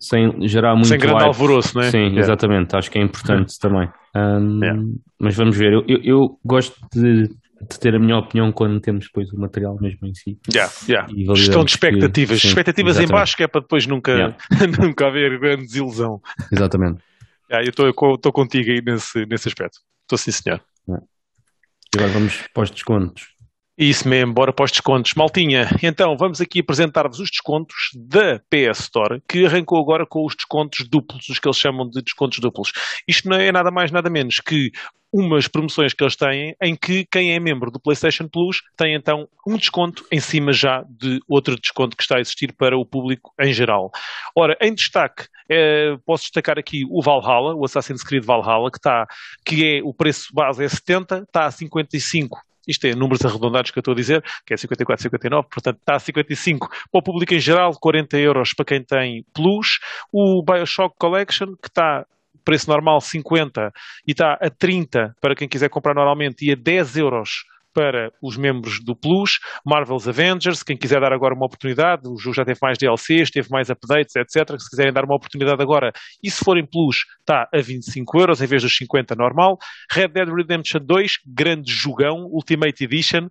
sem 0.00 0.48
gerar 0.48 0.74
muito. 0.74 0.88
Sem 0.88 0.98
grande 0.98 1.18
hype. 1.18 1.26
alvoroço, 1.26 1.76
não 1.76 1.84
é? 1.84 1.90
Sim, 1.90 1.98
yeah. 1.98 2.20
exatamente. 2.20 2.76
Acho 2.76 2.90
que 2.90 2.98
é 2.98 3.02
importante 3.02 3.52
uhum. 3.52 3.58
também. 3.60 3.88
Um, 4.14 4.60
yeah. 4.62 4.82
Mas 5.20 5.36
vamos 5.36 5.56
ver. 5.56 5.72
Eu, 5.72 5.84
eu, 5.86 5.98
eu 6.02 6.38
gosto 6.44 6.74
de, 6.92 7.28
de, 7.28 7.80
ter 7.80 7.94
a 7.94 7.98
minha 7.98 8.16
opinião 8.16 8.52
quando 8.52 8.80
temos 8.80 9.06
depois 9.06 9.30
o 9.32 9.40
material 9.40 9.76
mesmo 9.80 10.06
em 10.06 10.14
si. 10.14 10.38
Yeah, 10.52 10.72
yeah. 10.88 11.08
Gestão 11.34 11.64
de 11.64 11.70
expectativas. 11.70 12.36
Que, 12.36 12.42
sim, 12.42 12.48
expectativas 12.48 12.92
exatamente. 12.92 13.12
em 13.12 13.14
baixo 13.14 13.36
que 13.36 13.42
é 13.42 13.48
para 13.48 13.60
depois 13.60 13.86
nunca, 13.86 14.12
yeah. 14.12 14.36
nunca 14.80 15.06
haver 15.06 15.38
grande 15.38 15.62
desilusão. 15.62 16.20
Exatamente. 16.52 17.02
Yeah, 17.50 17.64
eu 17.64 18.14
estou 18.14 18.32
contigo 18.32 18.70
aí 18.70 18.82
nesse, 18.84 19.24
nesse 19.26 19.48
aspecto. 19.48 19.78
Estou 20.06 20.16
sim, 20.16 20.30
senhor. 20.30 20.64
E 20.88 21.98
agora 21.98 22.12
vamos 22.12 22.46
para 22.54 22.62
os 22.62 22.70
descontos. 22.70 23.35
Isso 23.78 24.08
mesmo, 24.08 24.32
bora 24.32 24.54
para 24.54 24.64
os 24.64 24.70
descontos. 24.70 25.12
Maltinha, 25.14 25.68
então 25.82 26.16
vamos 26.16 26.40
aqui 26.40 26.60
apresentar-vos 26.60 27.20
os 27.20 27.28
descontos 27.28 27.76
da 27.94 28.38
PS 28.48 28.80
Store, 28.84 29.20
que 29.28 29.44
arrancou 29.44 29.78
agora 29.78 30.06
com 30.06 30.24
os 30.24 30.34
descontos 30.34 30.88
duplos, 30.88 31.28
os 31.28 31.38
que 31.38 31.46
eles 31.46 31.58
chamam 31.58 31.86
de 31.86 32.00
descontos 32.00 32.38
duplos. 32.38 32.72
Isto 33.06 33.28
não 33.28 33.36
é 33.36 33.52
nada 33.52 33.70
mais, 33.70 33.90
nada 33.90 34.08
menos 34.08 34.40
que 34.40 34.70
umas 35.12 35.46
promoções 35.46 35.92
que 35.92 36.02
eles 36.02 36.16
têm 36.16 36.56
em 36.60 36.74
que 36.74 37.04
quem 37.04 37.34
é 37.34 37.40
membro 37.40 37.70
do 37.70 37.78
PlayStation 37.78 38.26
Plus 38.26 38.62
tem 38.76 38.94
então 38.94 39.28
um 39.46 39.56
desconto 39.58 40.06
em 40.10 40.20
cima 40.20 40.54
já 40.54 40.82
de 40.88 41.20
outro 41.28 41.58
desconto 41.60 41.96
que 41.96 42.02
está 42.02 42.16
a 42.16 42.20
existir 42.20 42.54
para 42.54 42.78
o 42.78 42.84
público 42.84 43.30
em 43.38 43.52
geral. 43.52 43.90
Ora, 44.34 44.56
em 44.60 44.74
destaque, 44.74 45.26
eh, 45.50 45.96
posso 46.06 46.24
destacar 46.24 46.58
aqui 46.58 46.84
o 46.90 47.02
Valhalla, 47.02 47.54
o 47.54 47.64
Assassin's 47.64 48.02
Creed 48.02 48.24
Valhalla, 48.24 48.70
que, 48.70 48.78
está, 48.78 49.06
que 49.44 49.76
é 49.76 49.80
o 49.82 49.92
preço 49.92 50.28
base 50.32 50.64
é 50.64 50.68
70, 50.68 51.24
está 51.28 51.44
a 51.44 51.50
55 51.50 52.40
isto 52.66 52.86
é 52.86 52.94
números 52.94 53.24
arredondados 53.24 53.70
que 53.70 53.78
eu 53.78 53.80
estou 53.80 53.92
a 53.92 53.96
dizer, 53.96 54.22
que 54.46 54.54
é 54.54 54.56
54, 54.56 55.02
59, 55.02 55.48
portanto 55.48 55.78
está 55.78 55.96
a 55.96 55.98
55 55.98 56.68
para 56.68 56.98
o 56.98 57.02
público 57.02 57.34
em 57.34 57.40
geral, 57.40 57.72
40 57.80 58.18
euros 58.18 58.52
para 58.54 58.64
quem 58.64 58.82
tem 58.82 59.24
Plus. 59.34 59.78
O 60.12 60.42
Bioshock 60.42 60.94
Collection, 60.98 61.54
que 61.60 61.68
está 61.68 62.04
preço 62.44 62.70
normal 62.70 63.00
50 63.00 63.72
e 64.06 64.12
está 64.12 64.34
a 64.34 64.48
30 64.48 65.16
para 65.20 65.34
quem 65.34 65.48
quiser 65.48 65.68
comprar 65.68 65.94
normalmente 65.94 66.46
e 66.46 66.52
a 66.52 66.54
10 66.54 66.96
euros 66.96 67.44
para 67.76 68.10
os 68.22 68.38
membros 68.38 68.82
do 68.82 68.96
Plus, 68.96 69.32
Marvel's 69.62 70.08
Avengers, 70.08 70.62
quem 70.62 70.78
quiser 70.78 70.98
dar 70.98 71.12
agora 71.12 71.34
uma 71.34 71.44
oportunidade, 71.44 72.08
o 72.08 72.16
jogo 72.16 72.34
já 72.34 72.42
teve 72.42 72.58
mais 72.62 72.78
DLCs, 72.78 73.30
teve 73.30 73.50
mais 73.50 73.68
updates, 73.68 74.16
etc. 74.16 74.58
Se 74.58 74.70
quiserem 74.70 74.94
dar 74.94 75.04
uma 75.04 75.14
oportunidade 75.14 75.62
agora, 75.62 75.92
e 76.24 76.30
se 76.30 76.42
forem 76.42 76.64
Plus, 76.64 77.04
está 77.20 77.46
a 77.52 77.60
25 77.60 78.18
euros 78.18 78.40
em 78.40 78.46
vez 78.46 78.62
dos 78.62 78.74
50 78.74 79.14
normal. 79.14 79.58
Red 79.92 80.08
Dead 80.08 80.26
Redemption 80.26 80.80
2, 80.82 81.12
grande 81.26 81.70
jogão, 81.70 82.24
Ultimate 82.32 82.82
Edition, 82.82 83.28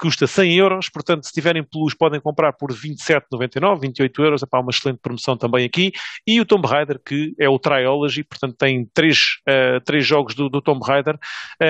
custa 0.00 0.26
100 0.26 0.56
euros, 0.56 0.88
portanto, 0.88 1.24
se 1.26 1.32
tiverem 1.32 1.62
Plus, 1.62 1.94
podem 1.94 2.20
comprar 2.20 2.54
por 2.54 2.72
27,99, 2.72 3.80
28 3.80 4.22
euros, 4.22 4.42
é 4.42 4.46
para 4.46 4.60
uma 4.60 4.70
excelente 4.70 4.98
promoção 5.00 5.36
também 5.36 5.64
aqui. 5.64 5.92
E 6.26 6.40
o 6.40 6.44
Tomb 6.46 6.66
Raider, 6.66 6.98
que 7.04 7.34
é 7.38 7.48
o 7.48 7.58
Triology, 7.58 8.24
portanto, 8.24 8.56
tem 8.56 8.88
três, 8.94 9.18
uh, 9.48 9.80
três 9.84 10.06
jogos 10.06 10.34
do, 10.34 10.48
do 10.48 10.62
Tomb 10.62 10.80
Raider 10.84 11.18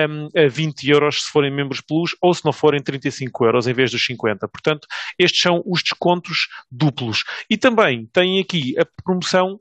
um, 0.09 0.27
a 0.39 0.47
20 0.47 0.89
euros 0.89 1.23
se 1.23 1.31
forem 1.31 1.51
membros 1.51 1.81
Plus, 1.81 2.15
ou 2.21 2.33
se 2.33 2.45
não 2.45 2.53
forem 2.53 2.81
35 2.81 3.45
euros 3.45 3.67
em 3.67 3.73
vez 3.73 3.91
dos 3.91 4.03
50. 4.05 4.47
Portanto, 4.47 4.87
estes 5.19 5.41
são 5.41 5.61
os 5.65 5.83
descontos 5.83 6.47
duplos. 6.71 7.23
E 7.49 7.57
também 7.57 8.07
tem 8.13 8.39
aqui 8.39 8.75
a 8.79 8.85
promoção 9.03 9.59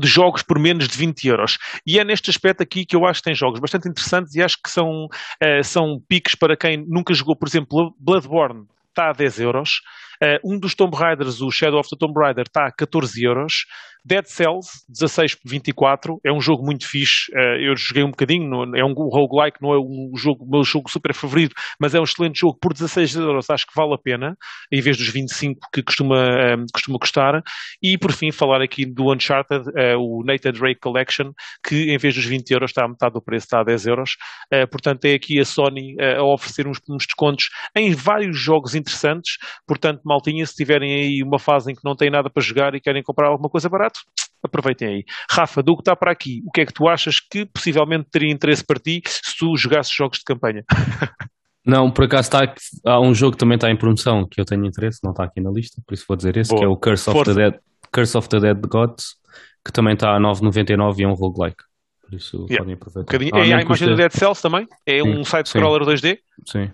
de 0.00 0.06
jogos 0.06 0.42
por 0.42 0.58
menos 0.58 0.88
de 0.88 0.96
20 0.96 1.28
euros. 1.28 1.58
E 1.86 1.98
é 1.98 2.04
neste 2.04 2.30
aspecto 2.30 2.62
aqui 2.62 2.84
que 2.84 2.96
eu 2.96 3.06
acho 3.06 3.20
que 3.20 3.24
tem 3.24 3.34
jogos 3.34 3.60
bastante 3.60 3.88
interessantes 3.88 4.34
e 4.34 4.42
acho 4.42 4.58
que 4.62 4.70
são, 4.70 5.06
uh, 5.06 5.64
são 5.64 6.00
piques 6.08 6.34
para 6.34 6.56
quem 6.56 6.84
nunca 6.86 7.14
jogou, 7.14 7.36
por 7.36 7.48
exemplo, 7.48 7.94
Bloodborne 7.98 8.66
está 8.90 9.10
a 9.10 9.12
10 9.12 9.40
euros. 9.40 9.82
Uh, 10.22 10.54
um 10.54 10.58
dos 10.58 10.74
Tomb 10.74 10.96
Raiders, 10.96 11.40
o 11.40 11.50
Shadow 11.50 11.78
of 11.78 11.88
the 11.88 11.96
Tomb 11.98 12.14
Raider, 12.18 12.44
está 12.46 12.66
a 12.66 12.72
14 12.72 13.22
euros. 13.24 13.64
Dead 14.06 14.24
Cells, 14.24 14.68
16 14.88 15.34
por 15.34 15.50
24, 15.50 16.20
é 16.24 16.32
um 16.32 16.40
jogo 16.40 16.64
muito 16.64 16.88
fixe. 16.88 17.26
Uh, 17.34 17.58
eu 17.60 17.76
joguei 17.76 18.04
um 18.04 18.10
bocadinho, 18.10 18.46
é 18.76 18.84
um 18.84 18.92
roguelike, 18.92 19.58
não 19.60 19.74
é 19.74 19.78
um 19.78 20.16
jogo, 20.16 20.46
meu 20.48 20.62
jogo 20.62 20.88
super 20.88 21.12
favorito, 21.12 21.56
mas 21.80 21.92
é 21.92 21.98
um 21.98 22.04
excelente 22.04 22.38
jogo 22.38 22.56
por 22.60 22.72
16 22.72 23.16
euros, 23.16 23.50
acho 23.50 23.66
que 23.66 23.72
vale 23.74 23.94
a 23.94 23.98
pena, 23.98 24.36
em 24.72 24.80
vez 24.80 24.96
dos 24.96 25.08
25 25.08 25.58
que 25.72 25.82
costuma, 25.82 26.22
um, 26.54 26.66
costuma 26.72 26.98
custar. 27.00 27.42
E 27.82 27.98
por 27.98 28.12
fim, 28.12 28.30
falar 28.30 28.62
aqui 28.62 28.86
do 28.86 29.12
Uncharted, 29.12 29.68
uh, 29.70 29.98
o 29.98 30.22
Nathan 30.24 30.52
Drake 30.52 30.78
Collection, 30.80 31.32
que 31.66 31.92
em 31.92 31.98
vez 31.98 32.14
dos 32.14 32.24
20 32.24 32.48
euros 32.52 32.70
está 32.70 32.84
a 32.84 32.88
metade 32.88 33.14
do 33.14 33.20
preço, 33.20 33.46
está 33.46 33.60
a 33.60 33.64
10 33.64 33.86
euros. 33.88 34.10
Uh, 34.54 34.68
portanto, 34.70 35.04
é 35.06 35.14
aqui 35.14 35.40
a 35.40 35.44
Sony 35.44 35.96
a 36.00 36.22
oferecer 36.22 36.68
uns, 36.68 36.78
uns 36.88 37.06
descontos 37.06 37.46
em 37.74 37.92
vários 37.92 38.38
jogos 38.38 38.76
interessantes. 38.76 39.36
Portanto, 39.66 40.02
maltinha, 40.06 40.46
se 40.46 40.54
tiverem 40.54 40.92
aí 40.92 41.22
uma 41.22 41.38
fase 41.38 41.72
em 41.72 41.74
que 41.74 41.84
não 41.84 41.94
têm 41.94 42.10
nada 42.10 42.30
para 42.30 42.42
jogar 42.42 42.74
e 42.74 42.80
querem 42.80 43.02
comprar 43.02 43.28
alguma 43.28 43.48
coisa 43.48 43.68
barata, 43.68 43.98
aproveitem 44.42 44.88
aí. 44.88 45.04
Rafa, 45.30 45.62
do 45.62 45.74
que 45.76 45.82
está 45.82 45.96
para 45.96 46.12
aqui, 46.12 46.42
o 46.46 46.50
que 46.50 46.60
é 46.60 46.66
que 46.66 46.72
tu 46.72 46.88
achas 46.88 47.20
que 47.20 47.44
possivelmente 47.46 48.08
teria 48.10 48.32
interesse 48.32 48.64
para 48.64 48.78
ti 48.78 49.02
se 49.06 49.36
tu 49.38 49.56
jogasses 49.56 49.92
jogos 49.92 50.18
de 50.18 50.24
campanha? 50.24 50.64
Não, 51.66 51.90
por 51.90 52.04
acaso 52.04 52.28
está, 52.28 52.54
há 52.84 53.00
um 53.00 53.12
jogo 53.12 53.32
que 53.32 53.38
também 53.38 53.56
está 53.56 53.68
em 53.68 53.76
promoção 53.76 54.24
que 54.24 54.40
eu 54.40 54.44
tenho 54.44 54.64
interesse, 54.64 55.00
não 55.02 55.10
está 55.10 55.24
aqui 55.24 55.40
na 55.40 55.50
lista, 55.50 55.82
por 55.84 55.94
isso 55.94 56.04
vou 56.06 56.16
dizer 56.16 56.36
esse, 56.36 56.50
Boa. 56.50 56.60
que 56.60 56.64
é 56.64 56.68
o 56.68 56.76
Curse 56.76 57.10
of, 57.10 57.24
the 57.24 57.34
Dead, 57.34 57.54
Curse 57.92 58.16
of 58.16 58.28
the 58.28 58.38
Dead 58.38 58.56
Gods, 58.68 59.16
que 59.64 59.72
também 59.72 59.94
está 59.94 60.14
a 60.14 60.20
9,99 60.20 61.00
e 61.00 61.02
é 61.02 61.08
um 61.08 61.14
roguelike. 61.14 61.64
Por 62.02 62.14
isso 62.14 62.46
yeah. 62.48 62.58
podem 62.58 62.74
aproveitar. 62.74 63.20
Um 63.20 63.38
é 63.40 63.42
a 63.42 63.46
imagem 63.46 63.66
custa... 63.66 63.86
do 63.86 63.96
Dead 63.96 64.12
Cells 64.12 64.40
também? 64.40 64.68
É 64.86 65.02
sim, 65.02 65.08
um 65.08 65.24
side-scroller 65.24 65.82
2D? 65.82 66.18
Sim. 66.46 66.70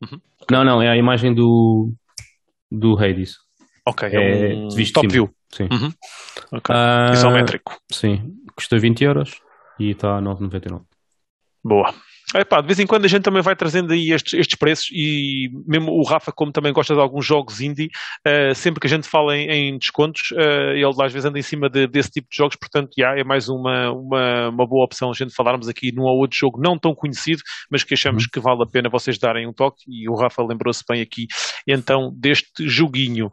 Uhum. 0.00 0.20
Não, 0.50 0.64
não, 0.64 0.80
é 0.80 0.88
a 0.88 0.96
imagem 0.96 1.34
do, 1.34 1.92
do 2.70 2.96
Hades. 2.98 3.36
Ok, 3.86 4.08
é, 4.08 4.52
é 4.52 4.54
um 4.54 4.68
top 4.92 5.08
view. 5.08 5.30
Sim. 5.52 5.68
Uhum. 5.70 5.92
Ok. 6.52 6.74
Uh, 6.74 7.12
Isométrico. 7.12 7.76
Sim. 7.90 8.36
Custa 8.54 8.78
20 8.78 9.04
euros. 9.04 9.40
e 9.78 9.90
está 9.90 10.18
a 10.18 10.20
9,99. 10.20 10.82
Boa. 11.64 11.94
Epá, 12.34 12.60
de 12.60 12.66
vez 12.66 12.78
em 12.78 12.86
quando 12.86 13.04
a 13.04 13.08
gente 13.08 13.22
também 13.22 13.42
vai 13.42 13.56
trazendo 13.56 13.92
aí 13.92 14.12
estes, 14.12 14.34
estes 14.34 14.56
preços 14.56 14.88
e 14.92 15.50
mesmo 15.66 15.90
o 15.90 16.04
Rafa, 16.04 16.30
como 16.30 16.52
também 16.52 16.72
gosta 16.72 16.94
de 16.94 17.00
alguns 17.00 17.26
jogos 17.26 17.60
indie, 17.60 17.90
uh, 18.26 18.54
sempre 18.54 18.80
que 18.80 18.86
a 18.86 18.90
gente 18.90 19.08
fala 19.08 19.36
em, 19.36 19.50
em 19.50 19.78
descontos, 19.78 20.30
uh, 20.32 20.70
ele 20.72 20.84
às 20.84 21.12
vezes 21.12 21.24
anda 21.24 21.38
em 21.38 21.42
cima 21.42 21.68
de, 21.68 21.88
desse 21.88 22.10
tipo 22.10 22.28
de 22.30 22.36
jogos, 22.36 22.56
portanto, 22.56 22.90
já 22.96 23.18
é 23.18 23.24
mais 23.24 23.48
uma, 23.48 23.90
uma, 23.90 24.48
uma, 24.48 24.66
boa 24.66 24.84
opção 24.84 25.10
a 25.10 25.14
gente 25.14 25.34
falarmos 25.34 25.68
aqui 25.68 25.90
num 25.92 26.04
ou 26.04 26.18
outro 26.18 26.38
jogo 26.38 26.60
não 26.62 26.78
tão 26.78 26.94
conhecido, 26.94 27.42
mas 27.68 27.82
que 27.82 27.94
achamos 27.94 28.22
uhum. 28.24 28.28
que 28.32 28.40
vale 28.40 28.62
a 28.62 28.66
pena 28.66 28.88
vocês 28.88 29.18
darem 29.18 29.48
um 29.48 29.52
toque 29.52 29.82
e 29.88 30.08
o 30.08 30.14
Rafa 30.14 30.42
lembrou-se 30.42 30.84
bem 30.88 31.00
aqui 31.00 31.26
então 31.66 32.12
deste 32.16 32.68
joguinho. 32.68 33.28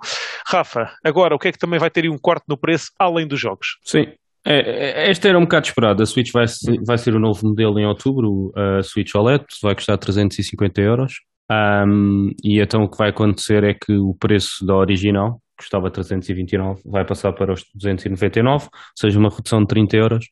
Rafa, 0.48 0.92
agora 1.04 1.36
o 1.36 1.40
que 1.40 1.50
é 1.50 1.52
que 1.52 1.60
também 1.60 1.80
vai 1.80 1.92
ter 1.92 2.04
aí 2.04 2.10
um 2.10 2.18
corte 2.18 2.46
no 2.48 2.58
preço 2.58 2.92
além 2.98 3.28
dos 3.28 3.40
jogos? 3.40 3.78
Sim, 3.84 4.08
é, 4.50 5.08
é, 5.08 5.12
este 5.12 5.28
era 5.28 5.38
um 5.38 5.42
bocado 5.42 5.68
esperado. 5.68 6.02
A 6.02 6.06
Switch 6.06 6.32
vai, 6.32 6.46
vai 6.86 6.98
ser 6.98 7.14
o 7.14 7.20
novo 7.20 7.46
modelo 7.48 7.78
em 7.80 7.86
outubro, 7.86 8.52
a 8.56 8.82
Switch 8.82 9.14
OLED, 9.14 9.44
vai 9.62 9.76
custar 9.76 9.98
350 9.98 10.82
euros. 10.82 11.14
Um, 11.50 12.32
e 12.44 12.62
então 12.62 12.84
o 12.84 12.90
que 12.90 12.98
vai 12.98 13.10
acontecer 13.10 13.64
é 13.64 13.74
que 13.74 13.94
o 13.94 14.14
preço 14.16 14.66
da 14.66 14.76
original, 14.76 15.42
que 15.58 15.64
custava 15.64 15.92
329, 15.92 16.82
vai 16.86 17.06
passar 17.06 17.34
para 17.34 17.54
os 17.54 17.64
299, 17.76 18.66
ou 18.66 18.72
seja, 18.96 19.20
uma 19.20 19.30
redução 19.30 19.62
de 19.62 19.68
30 19.68 19.98
euros. 19.98 20.26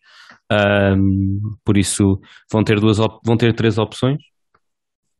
Um, 0.51 1.39
por 1.65 1.77
isso 1.77 2.19
vão 2.51 2.63
ter, 2.63 2.79
duas 2.79 2.97
vão 2.97 3.35
ter 3.37 3.53
três 3.53 3.77
opções. 3.77 4.21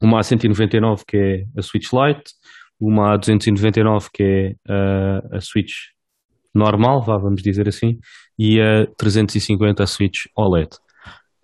Uma 0.01 0.19
a 0.19 0.23
199, 0.23 1.03
que 1.07 1.17
é 1.17 1.43
a 1.57 1.61
Switch 1.61 1.87
Lite, 1.91 2.31
uma 2.79 3.13
a 3.13 3.17
299, 3.17 4.09
que 4.13 4.23
é 4.23 5.35
a 5.35 5.41
Switch 5.41 5.94
normal, 6.55 7.01
vá, 7.01 7.17
vamos 7.17 7.41
dizer 7.41 7.67
assim, 7.67 7.97
e 8.39 8.59
a 8.59 8.85
350 8.97 9.83
a 9.83 9.87
Switch 9.87 10.25
OLED. 10.35 10.69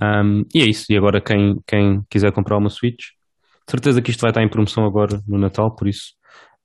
Um, 0.01 0.43
e 0.53 0.61
é 0.61 0.65
isso. 0.65 0.91
E 0.91 0.97
agora, 0.97 1.21
quem, 1.21 1.59
quem 1.67 2.01
quiser 2.09 2.31
comprar 2.31 2.57
uma 2.57 2.69
Switch, 2.69 3.09
certeza 3.69 4.01
que 4.01 4.09
isto 4.09 4.21
vai 4.21 4.31
estar 4.31 4.41
em 4.41 4.49
promoção 4.49 4.83
agora 4.85 5.21
no 5.27 5.37
Natal, 5.37 5.75
por 5.75 5.87
isso. 5.87 6.13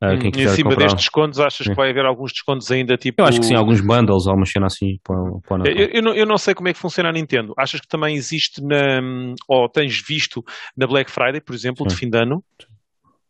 Uh, 0.03 0.19
quem 0.19 0.31
quiser 0.31 0.53
em 0.53 0.57
cima 0.57 0.71
comprar... 0.71 0.85
destes 0.85 1.05
descontos, 1.05 1.41
achas 1.41 1.67
que 1.67 1.75
vai 1.75 1.91
haver 1.91 2.05
alguns 2.05 2.31
descontos 2.31 2.71
ainda 2.71 2.99
tipo. 2.99 3.23
Eu 3.23 3.27
acho 3.27 3.41
que 3.41 3.47
sim, 3.47 3.55
alguns 3.55 3.81
bundles 3.81 4.27
ou 4.27 4.35
uma 4.35 4.45
cena 4.45 4.67
assim 4.67 4.99
para, 5.03 5.17
para 5.47 5.55
o 5.55 5.59
Natal. 5.59 5.73
Eu, 5.75 5.89
eu, 5.89 6.03
não, 6.03 6.15
eu 6.15 6.27
não 6.27 6.37
sei 6.37 6.55
como 6.55 6.69
é 6.69 6.73
que 6.75 6.79
funciona 6.79 7.09
a 7.09 7.13
Nintendo. 7.13 7.55
Achas 7.57 7.81
que 7.81 7.89
também 7.89 8.15
existe 8.15 8.63
na. 8.63 9.01
ou 9.49 9.69
tens 9.71 10.03
visto 10.07 10.45
na 10.77 10.87
Black 10.87 11.11
Friday, 11.11 11.41
por 11.41 11.55
exemplo, 11.55 11.89
sim. 11.89 11.95
de 11.95 12.01
fim 12.01 12.11
de 12.11 12.19
ano? 12.19 12.45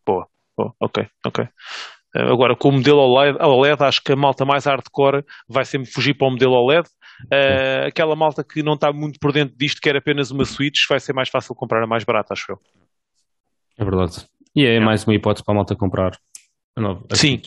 Boa, 0.05 0.27
boa, 0.57 0.75
ok, 0.81 1.07
ok. 1.25 1.47
Eh, 2.17 2.33
agora, 2.33 2.57
com 2.57 2.71
o 2.71 2.73
modelo 2.73 3.01
OLED, 3.01 3.39
OLED, 3.41 3.83
acho 3.83 4.03
que 4.03 4.13
a 4.13 4.17
malta 4.17 4.45
mais 4.45 4.65
hardcore 4.65 5.23
vai 5.49 5.65
sempre 5.65 5.91
fugir 5.91 6.15
para 6.15 6.29
o 6.29 6.31
modelo 6.31 6.55
OLED. 6.55 6.89
Uh, 7.33 7.87
aquela 7.87 8.15
malta 8.15 8.45
que 8.45 8.63
não 8.63 8.75
está 8.75 8.93
muito 8.93 9.19
por 9.19 9.33
dentro 9.33 9.57
disto, 9.57 9.81
quer 9.81 9.97
apenas 9.97 10.31
uma 10.31 10.45
Switch, 10.45 10.81
vai 10.89 11.01
ser 11.01 11.15
mais 11.15 11.29
fácil 11.29 11.55
comprar 11.55 11.83
a 11.83 11.87
mais 11.87 12.05
barata, 12.05 12.33
acho 12.33 12.53
eu. 12.53 12.59
É 13.79 13.85
verdade. 13.85 14.27
E 14.55 14.65
é, 14.65 14.77
é. 14.77 14.81
mais 14.81 15.05
uma 15.05 15.15
hipótese 15.15 15.45
para 15.45 15.55
a 15.55 15.57
malta 15.57 15.75
comprar 15.75 16.13
a 16.77 16.81
nova. 16.81 17.05
A 17.11 17.17
sim. 17.17 17.41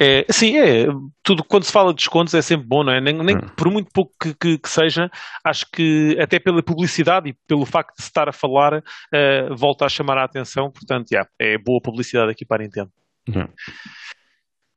É, 0.00 0.24
sim, 0.30 0.56
é. 0.58 0.86
Tudo, 1.22 1.44
quando 1.44 1.64
se 1.64 1.72
fala 1.72 1.90
de 1.90 1.96
descontos 1.96 2.34
é 2.34 2.42
sempre 2.42 2.66
bom, 2.66 2.82
não 2.82 2.92
é? 2.92 3.00
Nem, 3.00 3.14
nem 3.18 3.36
hum. 3.36 3.40
por 3.56 3.70
muito 3.70 3.90
pouco 3.92 4.12
que, 4.20 4.34
que, 4.34 4.58
que, 4.58 4.68
seja, 4.68 5.08
acho 5.44 5.66
que 5.72 6.16
até 6.20 6.40
pela 6.40 6.62
publicidade 6.62 7.30
e 7.30 7.36
pelo 7.46 7.64
facto 7.64 7.96
de 7.96 8.02
se 8.02 8.08
estar 8.08 8.28
a 8.28 8.32
falar, 8.32 8.78
uh, 8.78 9.56
volta 9.56 9.84
a 9.84 9.88
chamar 9.88 10.18
a 10.18 10.24
atenção. 10.24 10.70
Portanto, 10.72 11.12
yeah, 11.12 11.28
é 11.38 11.56
boa 11.58 11.80
publicidade 11.80 12.32
aqui 12.32 12.44
para 12.44 12.62
a 12.62 12.66
Nintendo. 12.66 12.90
Hum. 13.28 13.46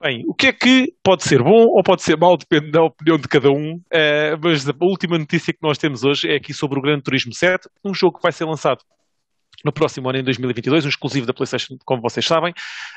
Bem, 0.01 0.23
o 0.27 0.33
que 0.33 0.47
é 0.47 0.53
que 0.53 0.93
pode 1.01 1.23
ser 1.23 1.41
bom 1.41 1.67
ou 1.67 1.81
pode 1.81 2.03
ser 2.03 2.17
mau, 2.17 2.35
depende 2.35 2.69
da 2.69 2.83
opinião 2.83 3.17
de 3.17 3.27
cada 3.29 3.49
um, 3.49 3.75
uh, 3.75 4.37
mas 4.43 4.67
a 4.67 4.73
última 4.81 5.17
notícia 5.17 5.53
que 5.53 5.59
nós 5.61 5.77
temos 5.77 6.03
hoje 6.03 6.29
é 6.29 6.35
aqui 6.35 6.53
sobre 6.53 6.77
o 6.77 6.81
Grande 6.81 7.03
Turismo 7.03 7.33
7, 7.33 7.69
um 7.83 7.93
jogo 7.93 8.17
que 8.17 8.23
vai 8.23 8.31
ser 8.33 8.43
lançado 8.43 8.83
no 9.63 9.71
próximo 9.71 10.09
ano, 10.09 10.19
em 10.19 10.23
2022, 10.23 10.85
um 10.85 10.89
exclusivo 10.89 11.25
da 11.25 11.33
PlayStation, 11.33 11.77
como 11.85 12.01
vocês 12.01 12.25
sabem, 12.25 12.53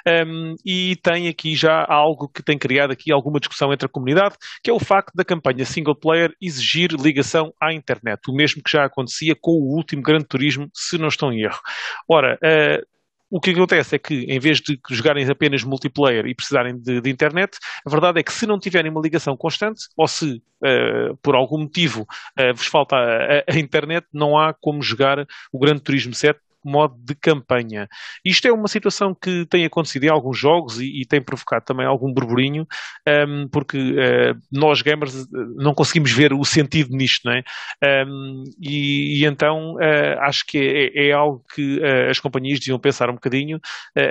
um, 0.07 0.11
ehm, 0.11 0.55
e 0.67 0.97
tem 0.97 1.29
aqui 1.29 1.55
já 1.55 1.87
algo 1.89 2.29
que 2.29 2.43
tem 2.43 2.59
criado 2.59 2.91
aqui 2.91 3.13
alguma 3.13 3.39
discussão 3.39 3.73
entre 3.73 3.87
a 3.87 3.89
comunidade, 3.89 4.35
que 4.63 4.69
é 4.69 4.73
o 4.73 4.81
facto 4.81 5.15
da 5.15 5.25
campanha 5.25 5.65
single 5.65 5.95
player 5.95 6.31
exigir 6.43 6.91
ligação 6.93 7.55
à 7.63 7.73
internet, 7.73 8.21
o 8.29 8.35
mesmo 8.35 8.63
que 8.63 8.71
já 8.71 8.85
acontecia 8.85 9.35
com 9.41 9.53
o 9.53 9.77
último 9.77 10.03
Grande 10.03 10.27
Turismo, 10.27 10.69
se 10.75 10.99
não 10.99 11.09
estou 11.09 11.33
em 11.33 11.43
erro. 11.43 11.61
Ora, 12.09 12.39
uh, 12.43 12.98
o 13.31 13.41
que 13.41 13.51
acontece 13.51 13.95
é 13.95 13.99
que, 13.99 14.25
em 14.25 14.39
vez 14.39 14.59
de 14.61 14.79
jogarem 14.91 15.29
apenas 15.29 15.63
multiplayer 15.63 16.27
e 16.27 16.35
precisarem 16.35 16.79
de, 16.79 17.01
de 17.01 17.11
internet, 17.11 17.59
a 17.85 17.91
verdade 17.91 18.21
é 18.21 18.23
que 18.23 18.33
se 18.33 18.47
não 18.47 18.59
tiverem 18.59 18.91
uma 18.91 19.01
ligação 19.01 19.37
constante, 19.37 19.85
ou 19.97 20.09
se 20.09 20.43
uh, 20.63 21.17
por 21.23 21.35
algum 21.35 21.59
motivo 21.59 22.03
uh, 22.03 22.55
vos 22.55 22.67
falta 22.67 22.97
a, 22.97 23.53
a, 23.53 23.59
internet, 23.59 24.07
não 24.13 24.39
há 24.39 24.55
como 24.55 24.83
jogar 24.83 25.27
o 25.53 25.59
Grande 25.59 25.81
Turismo 25.81 26.15
7 26.15 26.41
modo 26.65 26.95
de 26.99 27.15
campanha. 27.15 27.89
Isto 28.25 28.49
é 28.49 28.53
uma 28.53 28.69
situação 28.69 29.15
que 29.15 29.47
tem 29.47 29.65
acontecido 29.65 30.05
em 30.05 30.09
alguns 30.09 30.39
jogos 30.39 30.81
e, 30.81 31.03
e 31.03 31.07
tem 31.07 31.21
provocado 31.21 31.65
também 31.65 31.87
algum 31.87 32.13
burburinho, 32.13 32.63
um, 33.07 33.11
ehm, 33.11 33.49
porque 33.49 33.79
uh, 33.79 34.39
nós 34.51 34.83
gamers 34.83 35.15
eh, 35.15 35.27
não 35.57 35.75
conseguimos 35.75 36.13
ver 36.13 36.33
o 36.33 36.45
sentido 36.45 36.97
nisto, 36.97 37.23
não 37.25 37.33
é? 37.33 37.43
Um, 37.83 37.89
ehm, 37.89 38.45
e, 38.61 39.23
e, 39.23 39.25
então 39.25 39.75
uh, 39.75 40.21
acho 40.21 40.45
que 40.47 40.59
é, 40.59 41.09
é 41.09 41.13
algo 41.13 41.45
que 41.55 41.79
uh, 41.79 42.11
as 42.11 42.21
companhias 42.21 42.61
deviam 42.61 42.79
pensar 42.79 43.11
um 43.11 43.15
bocadinho, 43.15 43.61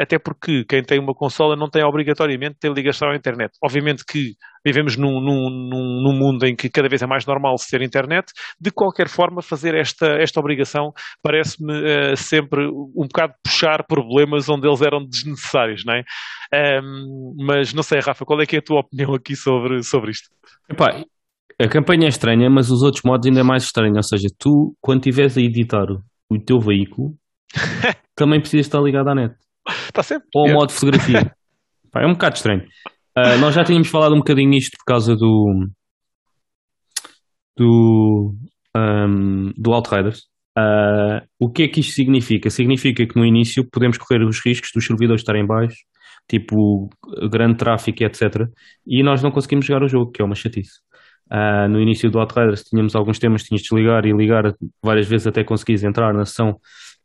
até 0.01 0.17
porque 0.19 0.65
quem 0.65 0.83
tem 0.83 0.99
uma 0.99 1.13
consola 1.13 1.55
não 1.55 1.69
tem 1.69 1.83
obrigatoriamente 1.83 2.57
ter 2.59 2.71
ligação 2.71 3.09
à 3.09 3.15
internet. 3.15 3.53
Obviamente 3.61 4.03
que 4.05 4.35
vivemos 4.65 4.97
num, 4.97 5.19
num, 5.21 5.49
num, 6.03 6.17
mundo 6.17 6.45
em 6.45 6.55
que 6.55 6.69
cada 6.69 6.87
vez 6.87 7.01
é 7.01 7.07
mais 7.07 7.25
normal 7.25 7.55
ter 7.69 7.81
internet. 7.81 8.31
De 8.59 8.71
qualquer 8.71 9.07
forma, 9.07 9.41
fazer 9.41 9.75
esta, 9.75 10.07
esta 10.19 10.39
obrigação 10.39 10.91
parece-me 11.21 11.73
uh, 11.73 12.17
sempre 12.17 12.67
um 12.67 13.07
bocado 13.07 13.33
puxar 13.43 13.85
problemas 13.87 14.49
onde 14.49 14.67
eles 14.67 14.81
eram 14.81 15.05
desnecessários, 15.05 15.83
não 15.85 15.93
é? 15.93 16.03
Um, 16.81 17.35
mas 17.45 17.73
não 17.73 17.83
sei, 17.83 17.99
Rafa, 17.99 18.25
qual 18.25 18.41
é 18.41 18.45
que 18.45 18.55
é 18.55 18.59
a 18.59 18.61
tua 18.63 18.79
opinião 18.79 19.13
aqui 19.13 19.35
sobre, 19.35 19.83
sobre 19.83 20.11
isto? 20.11 20.29
Epá, 20.69 21.03
a 21.59 21.67
campanha 21.67 22.05
é 22.05 22.09
estranha, 22.09 22.49
mas 22.49 22.69
os 22.69 22.83
outros 22.83 23.01
modos 23.03 23.25
ainda 23.27 23.39
é 23.39 23.43
mais 23.43 23.63
estranho. 23.63 23.95
Ou 23.95 24.03
seja, 24.03 24.27
tu, 24.37 24.75
quando 24.79 24.99
estiveres 24.99 25.37
a 25.37 25.41
editar 25.41 25.87
o 26.29 26.39
teu 26.39 26.59
veículo, 26.59 27.15
também 28.15 28.39
precisas 28.39 28.67
estar 28.67 28.79
ligado 28.79 29.09
à 29.09 29.15
net. 29.15 29.35
Está 29.67 30.03
sempre. 30.03 30.27
Ou 30.35 30.47
ao 30.47 30.53
modo 30.53 30.67
de 30.67 30.73
fotografia. 30.73 31.31
é 31.95 32.05
um 32.05 32.13
bocado 32.13 32.35
estranho. 32.35 32.61
Uh, 33.17 33.35
nós 33.39 33.55
já 33.55 33.63
tínhamos 33.63 33.87
falado 33.87 34.13
um 34.13 34.19
bocadinho 34.19 34.49
nisto 34.49 34.77
por 34.77 34.85
causa 34.85 35.15
do. 35.15 35.67
do. 37.57 38.35
Um, 38.75 39.51
do 39.57 39.73
Outriders. 39.73 40.25
Uh, 40.55 41.25
o 41.39 41.49
que 41.51 41.63
é 41.63 41.67
que 41.67 41.79
isto 41.79 41.93
significa? 41.93 42.51
Significa 42.51 43.07
que 43.07 43.15
no 43.15 43.25
início 43.25 43.67
podemos 43.67 43.97
correr 43.97 44.23
os 44.23 44.39
riscos 44.45 44.69
dos 44.73 44.85
servidores 44.85 45.21
estarem 45.21 45.47
baixos, 45.47 45.79
tipo 46.29 46.89
grande 47.31 47.57
tráfego, 47.57 48.03
etc. 48.03 48.47
E 48.85 49.01
nós 49.01 49.23
não 49.23 49.31
conseguimos 49.31 49.65
jogar 49.65 49.83
o 49.83 49.87
jogo, 49.87 50.11
que 50.11 50.21
é 50.21 50.25
uma 50.25 50.35
chatice. 50.35 50.79
Uh, 51.31 51.67
no 51.69 51.81
início 51.81 52.11
do 52.11 52.19
Outriders 52.19 52.63
tínhamos 52.65 52.95
alguns 52.95 53.17
temas, 53.17 53.43
tinhas 53.43 53.61
de 53.63 53.69
desligar 53.69 54.05
e 54.05 54.13
ligar 54.13 54.53
várias 54.83 55.07
vezes 55.07 55.25
até 55.25 55.43
conseguires 55.43 55.83
entrar 55.83 56.13
na 56.13 56.23
sessão 56.23 56.59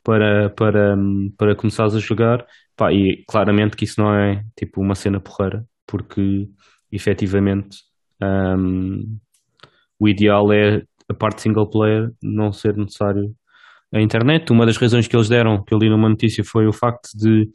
para, 0.05 0.51
para, 0.51 0.95
para 1.39 1.57
começares 1.57 1.95
a 1.95 1.99
jogar. 1.99 2.45
Pá, 2.77 2.93
e 2.93 3.25
claramente 3.27 3.77
que 3.77 3.85
isso 3.85 4.01
não 4.01 4.15
é 4.15 4.43
tipo 4.57 4.81
uma 4.83 4.95
cena 4.95 5.19
porreira 5.21 5.65
porque 5.87 6.49
efetivamente 6.91 7.79
um, 8.23 9.19
o 9.99 10.09
ideal 10.09 10.53
é 10.53 10.83
a 11.09 11.15
parte 11.15 11.43
single 11.43 11.69
player 11.69 12.11
não 12.23 12.53
ser 12.53 12.77
necessário 12.77 13.35
a 13.93 14.01
internet. 14.01 14.51
Uma 14.51 14.65
das 14.65 14.77
razões 14.77 15.07
que 15.07 15.15
eles 15.15 15.29
deram, 15.29 15.63
que 15.63 15.75
eu 15.75 15.79
li 15.79 15.89
numa 15.89 16.09
notícia, 16.09 16.43
foi 16.43 16.67
o 16.67 16.73
facto 16.73 17.11
de 17.15 17.49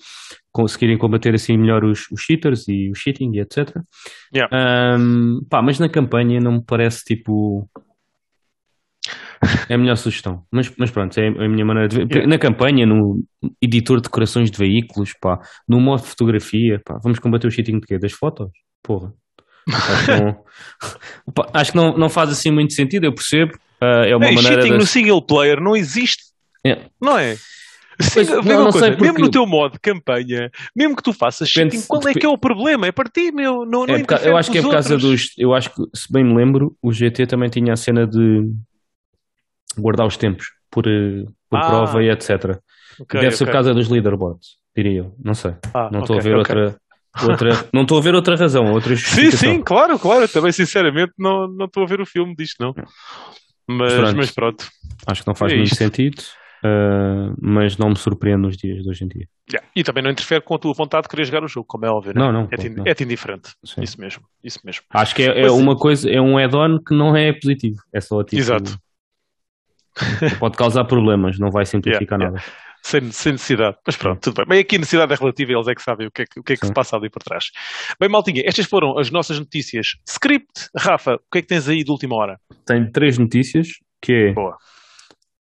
conseguirem 0.52 0.98
combater 0.98 1.34
assim 1.34 1.58
melhor 1.58 1.84
os, 1.84 2.10
os 2.12 2.22
cheaters 2.22 2.68
e 2.68 2.90
o 2.90 2.96
cheating 2.96 3.32
e 3.34 3.40
etc. 3.40 3.76
Yeah. 4.34 4.98
Um, 4.98 5.44
pá, 5.50 5.62
mas 5.62 5.80
na 5.80 5.90
campanha 5.90 6.40
não 6.40 6.54
me 6.54 6.64
parece 6.64 7.04
tipo. 7.04 7.68
É 9.70 9.76
a 9.76 9.78
melhor 9.78 9.96
sugestão. 9.96 10.44
Mas, 10.52 10.72
mas 10.78 10.92
pronto, 10.92 11.18
é 11.20 11.28
a 11.28 11.48
minha 11.48 11.66
maneira 11.66 11.88
de 11.88 12.06
ver. 12.06 12.28
Na 12.28 12.38
campanha, 12.38 12.86
no 12.86 13.24
editor 13.62 13.98
de 13.98 14.04
decorações 14.04 14.50
de 14.50 14.58
veículos, 14.58 15.14
pá, 15.22 15.40
no 15.68 15.80
modo 15.80 16.02
de 16.02 16.10
fotografia, 16.10 16.82
pá, 16.84 17.00
vamos 17.04 17.20
combater 17.20 17.48
o 17.48 17.52
cheating 17.52 17.80
de 17.80 17.88
quê? 17.88 18.00
Das 18.00 18.14
fotos? 18.14 18.50
Porra. 18.84 19.14
Acho 19.70 20.06
que, 20.06 20.22
não, 20.22 20.44
acho 21.54 21.72
que 21.72 21.78
não, 21.78 21.98
não 21.98 22.10
faz 22.10 22.30
assim 22.30 22.52
muito 22.52 22.74
sentido, 22.74 23.06
eu 23.06 23.14
percebo. 23.14 23.54
Uh, 23.82 24.06
é 24.08 24.16
uma 24.16 24.28
Ei, 24.28 24.36
maneira 24.36 24.62
cheating 24.62 24.70
das... 24.70 24.80
no 24.80 24.86
single 24.86 25.22
player 25.22 25.62
não 25.62 25.76
existe. 25.76 26.24
Yeah. 26.66 26.86
Não 27.00 27.18
é? 27.18 27.36
Sim, 28.00 28.26
não, 28.46 28.66
não 28.66 28.72
coisa, 28.72 28.92
mesmo 28.92 29.18
no 29.18 29.30
teu 29.30 29.46
modo 29.48 29.74
de 29.74 29.80
campanha, 29.80 30.52
mesmo 30.76 30.96
que 30.96 31.02
tu 31.02 31.12
faças 31.12 31.50
cheating, 31.50 31.82
qual 31.88 32.08
é 32.08 32.14
que 32.14 32.26
é 32.26 32.30
o 32.30 32.38
problema? 32.38 32.86
É 32.86 32.92
para 32.92 33.10
ti, 33.10 33.32
meu. 33.32 33.66
Não, 33.66 33.86
não 33.86 33.96
é 33.96 34.04
eu 34.24 34.38
acho 34.38 34.52
que 34.52 34.60
é 34.60 34.62
por 34.62 34.72
causa 34.72 34.98
dos. 34.98 35.32
Eu 35.38 35.54
acho 35.54 35.74
que, 35.74 35.82
se 35.96 36.12
bem 36.12 36.24
me 36.24 36.36
lembro, 36.36 36.76
o 36.82 36.92
GT 36.92 37.26
também 37.26 37.50
tinha 37.50 37.74
a 37.74 37.76
cena 37.76 38.06
de 38.06 38.52
guardar 39.78 40.06
os 40.06 40.18
tempos 40.18 40.48
por, 40.72 40.88
eh, 40.88 41.26
por 41.50 41.60
ah, 41.60 41.68
prova 41.68 42.04
e 42.04 42.10
etc. 42.10 42.60
Okay, 43.00 43.22
Deve 43.22 43.36
ser 43.36 43.46
por 43.46 43.52
causa 43.52 43.74
dos 43.74 43.90
leaderboards, 43.90 44.58
diria 44.76 45.00
eu. 45.00 45.16
Não 45.24 45.34
sei. 45.34 45.56
Ah, 45.74 45.90
não 45.92 46.02
estou 46.02 46.18
okay, 46.18 46.20
a 46.20 46.32
ver 46.32 46.38
outra. 46.38 46.76
Outra, 47.24 47.50
não 47.74 47.82
estou 47.82 47.98
a 47.98 48.02
ver 48.02 48.16
outra 48.16 48.36
razão, 48.36 48.72
outra 48.72 48.96
Sim, 48.96 49.32
sim, 49.32 49.62
claro, 49.62 49.98
claro. 49.98 50.28
Também, 50.28 50.52
sinceramente, 50.52 51.14
não 51.18 51.66
estou 51.66 51.84
a 51.84 51.88
ver 51.88 52.02
o 52.02 52.06
filme 52.06 52.36
disto, 52.36 52.58
não. 52.60 52.74
Mas, 53.68 53.94
pronto. 53.94 54.16
mas 54.16 54.32
pronto. 54.32 54.68
Acho 55.06 55.22
que 55.22 55.28
não 55.28 55.36
faz 55.36 55.52
é 55.52 55.56
muito 55.56 55.72
isto. 55.72 55.78
sentido. 55.78 56.24
Uh, 56.58 57.36
mas 57.40 57.78
não 57.78 57.90
me 57.90 57.96
surpreende 57.96 58.42
nos 58.42 58.58
dias 58.58 58.82
de 58.82 58.90
hoje 58.90 59.04
em 59.04 59.08
dia. 59.08 59.28
Yeah. 59.52 59.70
E 59.76 59.84
também 59.84 60.04
não 60.04 60.10
interfere 60.10 60.42
com 60.42 60.56
a 60.56 60.60
tua 60.60 60.74
vontade 60.74 61.04
de 61.04 61.10
querer 61.10 61.26
jogar 61.26 61.44
o 61.44 61.48
jogo, 61.48 61.68
como 61.68 61.86
é 61.86 61.90
óbvio. 61.90 62.14
Né? 62.16 62.20
Não, 62.20 62.32
não. 62.32 62.48
É-te 62.52 63.04
é 63.04 63.06
indiferente. 63.06 63.52
Sim. 63.64 63.84
Isso 63.84 64.02
mesmo. 64.02 64.24
Isso 64.44 64.60
mesmo. 64.64 64.82
Acho 64.90 65.14
que 65.14 65.22
é, 65.22 65.44
é 65.44 65.52
uma 65.52 65.76
coisa, 65.76 66.10
é 66.10 66.20
um 66.20 66.38
add-on 66.38 66.80
que 66.80 66.96
não 66.96 67.16
é 67.16 67.32
positivo. 67.32 67.78
É 67.94 68.02
só 68.02 68.24
tipo. 68.24 68.42
Exato. 68.42 68.78
Pode 70.40 70.58
causar 70.58 70.86
problemas, 70.86 71.38
não 71.40 71.50
vai 71.52 71.66
simplificar 71.66 72.20
yeah, 72.20 72.32
nada. 72.32 72.44
Yeah. 72.44 72.68
Sem, 72.84 73.12
sem, 73.12 73.32
necessidade. 73.34 73.78
Mas 73.86 73.98
pronto, 73.98 74.22
tudo 74.22 74.36
bem. 74.36 74.46
Bem, 74.48 74.60
aqui 74.60 74.76
a 74.76 74.80
necessidade 74.80 75.12
é 75.12 75.16
relativa, 75.16 75.52
eles 75.52 75.68
é 75.68 75.74
que 75.74 75.82
sabem 75.82 76.08
o 76.08 76.12
que 76.12 76.22
é 76.22 76.26
que, 76.26 76.40
o 76.40 76.44
que, 76.44 76.54
é 76.54 76.56
que 76.56 76.68
se 76.68 76.74
passa 76.74 76.96
ali 76.96 77.10
por 77.10 77.22
trás. 77.22 77.46
Bem, 78.00 78.10
Maltinha, 78.10 78.44
estas 78.46 78.66
foram 78.66 78.98
as 78.98 79.12
nossas 79.12 79.40
notícias. 79.40 79.88
Script, 80.08 80.70
Rafa, 80.78 81.16
o 81.16 81.32
que 81.32 81.40
é 81.40 81.42
que 81.42 81.48
tens 81.48 81.68
aí 81.68 81.84
de 81.84 81.92
última 81.92 82.16
hora? 82.16 82.38
Tenho 82.66 82.90
três 82.92 83.18
notícias, 83.18 83.68
que 84.02 84.14
é 84.14 84.34
Boa. 84.34 84.56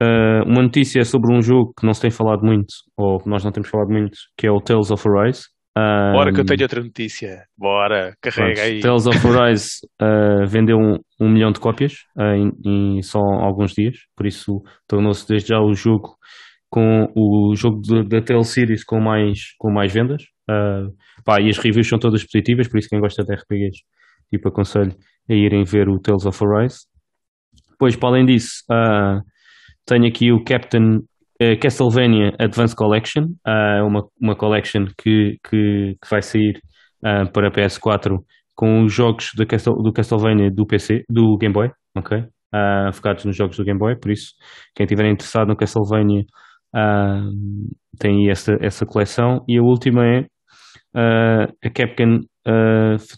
Uh, 0.02 0.42
uma 0.46 0.62
notícia 0.62 1.04
sobre 1.04 1.34
um 1.34 1.40
jogo 1.40 1.73
que 1.78 1.87
não 1.87 1.94
se 1.94 2.00
tem 2.00 2.11
falado 2.11 2.42
muito, 2.42 2.73
ou 2.96 3.23
nós 3.26 3.44
não 3.44 3.52
temos 3.52 3.68
falado 3.68 3.88
muito, 3.88 4.16
que 4.37 4.46
é 4.46 4.50
o 4.50 4.61
Tales 4.61 4.90
of 4.90 5.02
Arise. 5.08 5.44
Um, 5.76 6.12
Bora 6.12 6.33
que 6.33 6.40
eu 6.40 6.45
tenho 6.45 6.62
outra 6.62 6.81
notícia. 6.81 7.47
Bora, 7.59 8.16
carrega 8.23 8.54
pronto, 8.54 8.61
aí. 8.61 8.81
Tales 8.81 9.07
of 9.07 9.26
Arise 9.26 9.71
uh, 10.00 10.47
vendeu 10.47 10.76
um, 10.76 10.99
um, 11.21 11.28
milhão 11.28 11.50
de 11.50 11.59
cópias 11.59 11.95
uh, 12.16 12.35
em, 12.35 12.52
em, 12.99 13.02
só 13.02 13.19
alguns 13.19 13.73
dias, 13.73 13.97
por 14.16 14.25
isso 14.25 14.62
tornou-se 14.87 15.26
desde 15.26 15.49
já 15.49 15.61
o 15.61 15.75
jogo 15.75 16.16
com 16.71 17.09
o 17.16 17.54
jogo 17.57 17.81
da 18.09 18.21
Tales 18.21 18.49
Series 18.49 18.85
com 18.85 19.00
mais, 19.00 19.52
com 19.59 19.73
mais 19.73 19.93
vendas. 19.93 20.23
Uh, 20.49 20.95
pá, 21.25 21.40
e 21.40 21.49
as 21.49 21.59
reviews 21.59 21.88
são 21.88 21.99
todas 21.99 22.23
positivas, 22.23 22.69
por 22.69 22.78
isso 22.78 22.88
quem 22.88 23.00
gosta 23.00 23.25
de 23.25 23.35
RPGs, 23.35 23.83
tipo, 24.31 24.49
aconselho 24.49 24.95
a 25.28 25.35
irem 25.35 25.64
ver 25.64 25.88
o 25.88 25.99
Tales 25.99 26.25
of 26.25 26.38
Arise. 26.45 26.87
Depois, 27.71 27.97
para 27.97 28.11
além 28.11 28.26
disso, 28.26 28.62
tenho 29.87 30.07
aqui 30.07 30.31
o 30.33 30.43
Captain 30.45 31.00
Castlevania 31.61 32.33
Advanced 32.38 32.76
Collection, 32.76 33.25
uh, 33.47 33.85
uma, 33.85 34.05
uma 34.21 34.37
collection 34.37 34.87
que, 34.97 35.37
que, 35.43 35.97
que 36.00 36.11
vai 36.11 36.23
sair 36.23 36.61
uh, 37.05 37.31
para 37.33 37.50
PS4 37.50 38.19
com 38.55 38.85
os 38.85 38.93
jogos 38.93 39.31
do, 39.37 39.45
Castle, 39.47 39.83
do 39.83 39.93
Castlevania 39.93 40.50
do 40.50 40.64
PC, 40.64 41.03
do 41.09 41.37
Game 41.37 41.53
Boy, 41.53 41.71
ok? 41.97 42.19
Uh, 42.19 42.93
focados 42.93 43.25
nos 43.25 43.37
jogos 43.37 43.57
do 43.57 43.64
Game 43.64 43.79
Boy, 43.79 43.97
por 43.99 44.12
isso, 44.12 44.33
quem 44.76 44.85
estiver 44.85 45.11
interessado 45.11 45.49
no 45.49 45.57
Castlevania 45.57 46.23
uh, 46.75 47.31
tem 47.99 48.31
essa, 48.31 48.57
essa 48.61 48.87
coleção. 48.87 49.45
E 49.49 49.59
a 49.59 49.62
última 49.62 50.07
é 50.07 50.26
a 50.97 51.71
Capcom 51.75 52.21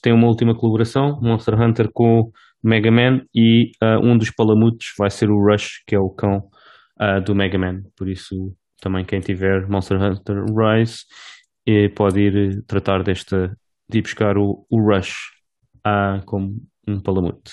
tem 0.00 0.14
uma 0.14 0.28
última 0.28 0.54
colaboração, 0.54 1.18
Monster 1.20 1.60
Hunter 1.60 1.90
com 1.92 2.30
Mega 2.64 2.90
Man, 2.90 3.20
e 3.34 3.70
um 4.02 4.16
dos 4.16 4.30
palamutes 4.30 4.94
vai 4.98 5.10
ser 5.10 5.28
o 5.28 5.36
Rush, 5.36 5.82
que 5.86 5.94
é 5.94 5.98
o 5.98 6.08
cão 6.08 6.48
uh, 7.00 7.20
do 7.20 7.34
Mega 7.34 7.58
Man. 7.58 7.82
Por 7.96 8.08
isso, 8.08 8.54
também 8.80 9.04
quem 9.04 9.20
tiver 9.20 9.68
Monster 9.68 10.00
Hunter 10.00 10.44
Rise 10.44 11.04
pode 11.94 12.20
ir 12.20 12.36
eh, 12.36 12.62
tratar 12.66 13.02
desta, 13.02 13.58
de 13.88 13.98
ir 13.98 14.02
buscar 14.02 14.38
o, 14.38 14.64
o 14.70 14.80
Rush 14.80 15.14
uh, 15.86 16.24
como 16.24 16.56
um 16.86 17.00
palamute. 17.00 17.52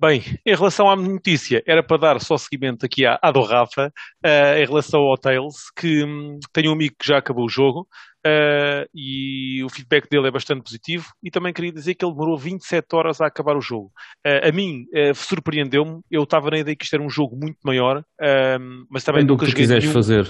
Bem, 0.00 0.22
em 0.46 0.54
relação 0.54 0.88
à 0.88 0.96
notícia, 0.96 1.62
era 1.66 1.82
para 1.82 1.98
dar 1.98 2.20
só 2.20 2.38
seguimento 2.38 2.86
aqui 2.86 3.04
à, 3.04 3.18
à 3.20 3.30
do 3.30 3.42
Rafa, 3.42 3.92
uh, 4.24 4.56
em 4.56 4.64
relação 4.64 5.00
ao 5.00 5.18
Tails, 5.18 5.70
que 5.76 6.02
um, 6.02 6.38
tenho 6.54 6.70
um 6.70 6.72
amigo 6.72 6.94
que 6.98 7.06
já 7.06 7.18
acabou 7.18 7.44
o 7.44 7.50
jogo, 7.50 7.86
Uh, 8.20 8.84
e 8.94 9.64
o 9.64 9.70
feedback 9.70 10.06
dele 10.10 10.28
é 10.28 10.30
bastante 10.30 10.62
positivo. 10.62 11.06
E 11.22 11.30
também 11.30 11.54
queria 11.54 11.72
dizer 11.72 11.94
que 11.94 12.04
ele 12.04 12.12
demorou 12.12 12.36
27 12.36 12.86
horas 12.92 13.18
a 13.18 13.26
acabar 13.26 13.56
o 13.56 13.62
jogo. 13.62 13.90
Uh, 14.26 14.46
a 14.46 14.52
mim 14.52 14.84
surpreendeu-me. 15.14 16.02
Eu 16.10 16.24
estava 16.24 16.50
na 16.50 16.58
ideia 16.58 16.76
que 16.76 16.84
isto 16.84 16.92
era 16.92 17.02
um 17.02 17.08
jogo 17.08 17.34
muito 17.34 17.56
maior, 17.64 18.04
mas 18.90 19.04
também 19.04 19.22
Quando 19.22 19.30
nunca 19.30 19.46
que 19.46 19.54
quiseres 19.54 19.84
nenhum... 19.84 19.94
fazer. 19.94 20.26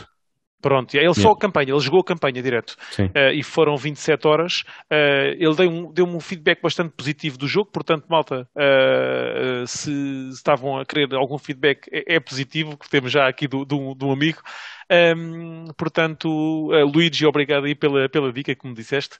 Pronto, 0.61 0.94
ele 0.94 1.14
só 1.14 1.33
a 1.33 1.38
campanha, 1.38 1.73
ele 1.73 1.81
jogou 1.81 2.01
a 2.01 2.05
campanha 2.05 2.42
direto 2.42 2.77
uh, 2.99 3.33
e 3.33 3.42
foram 3.42 3.77
27 3.77 4.27
horas. 4.27 4.62
Uh, 4.90 5.33
ele 5.38 5.55
deu 5.55 5.70
um, 5.70 5.92
deu 5.92 6.05
um 6.05 6.20
feedback 6.20 6.61
bastante 6.61 6.92
positivo 6.94 7.38
do 7.38 7.49
jogo, 7.49 7.70
portanto, 7.73 8.05
malta, 8.09 8.46
uh, 8.55 9.66
se 9.66 9.90
estavam 10.33 10.79
a 10.79 10.85
querer 10.85 11.14
algum 11.14 11.38
feedback, 11.38 11.88
é, 11.90 12.16
é 12.16 12.20
positivo, 12.20 12.77
que 12.77 12.88
temos 12.90 13.11
já 13.11 13.27
aqui 13.27 13.49
do, 13.49 13.64
do, 13.64 13.94
do 13.94 14.11
amigo. 14.11 14.40
Um, 14.92 15.66
portanto, 15.79 16.29
Luigi, 16.92 17.25
obrigado 17.25 17.64
aí 17.64 17.77
pela, 17.77 18.09
pela 18.09 18.33
dica 18.33 18.55
que 18.55 18.66
me 18.66 18.75
disseste. 18.75 19.18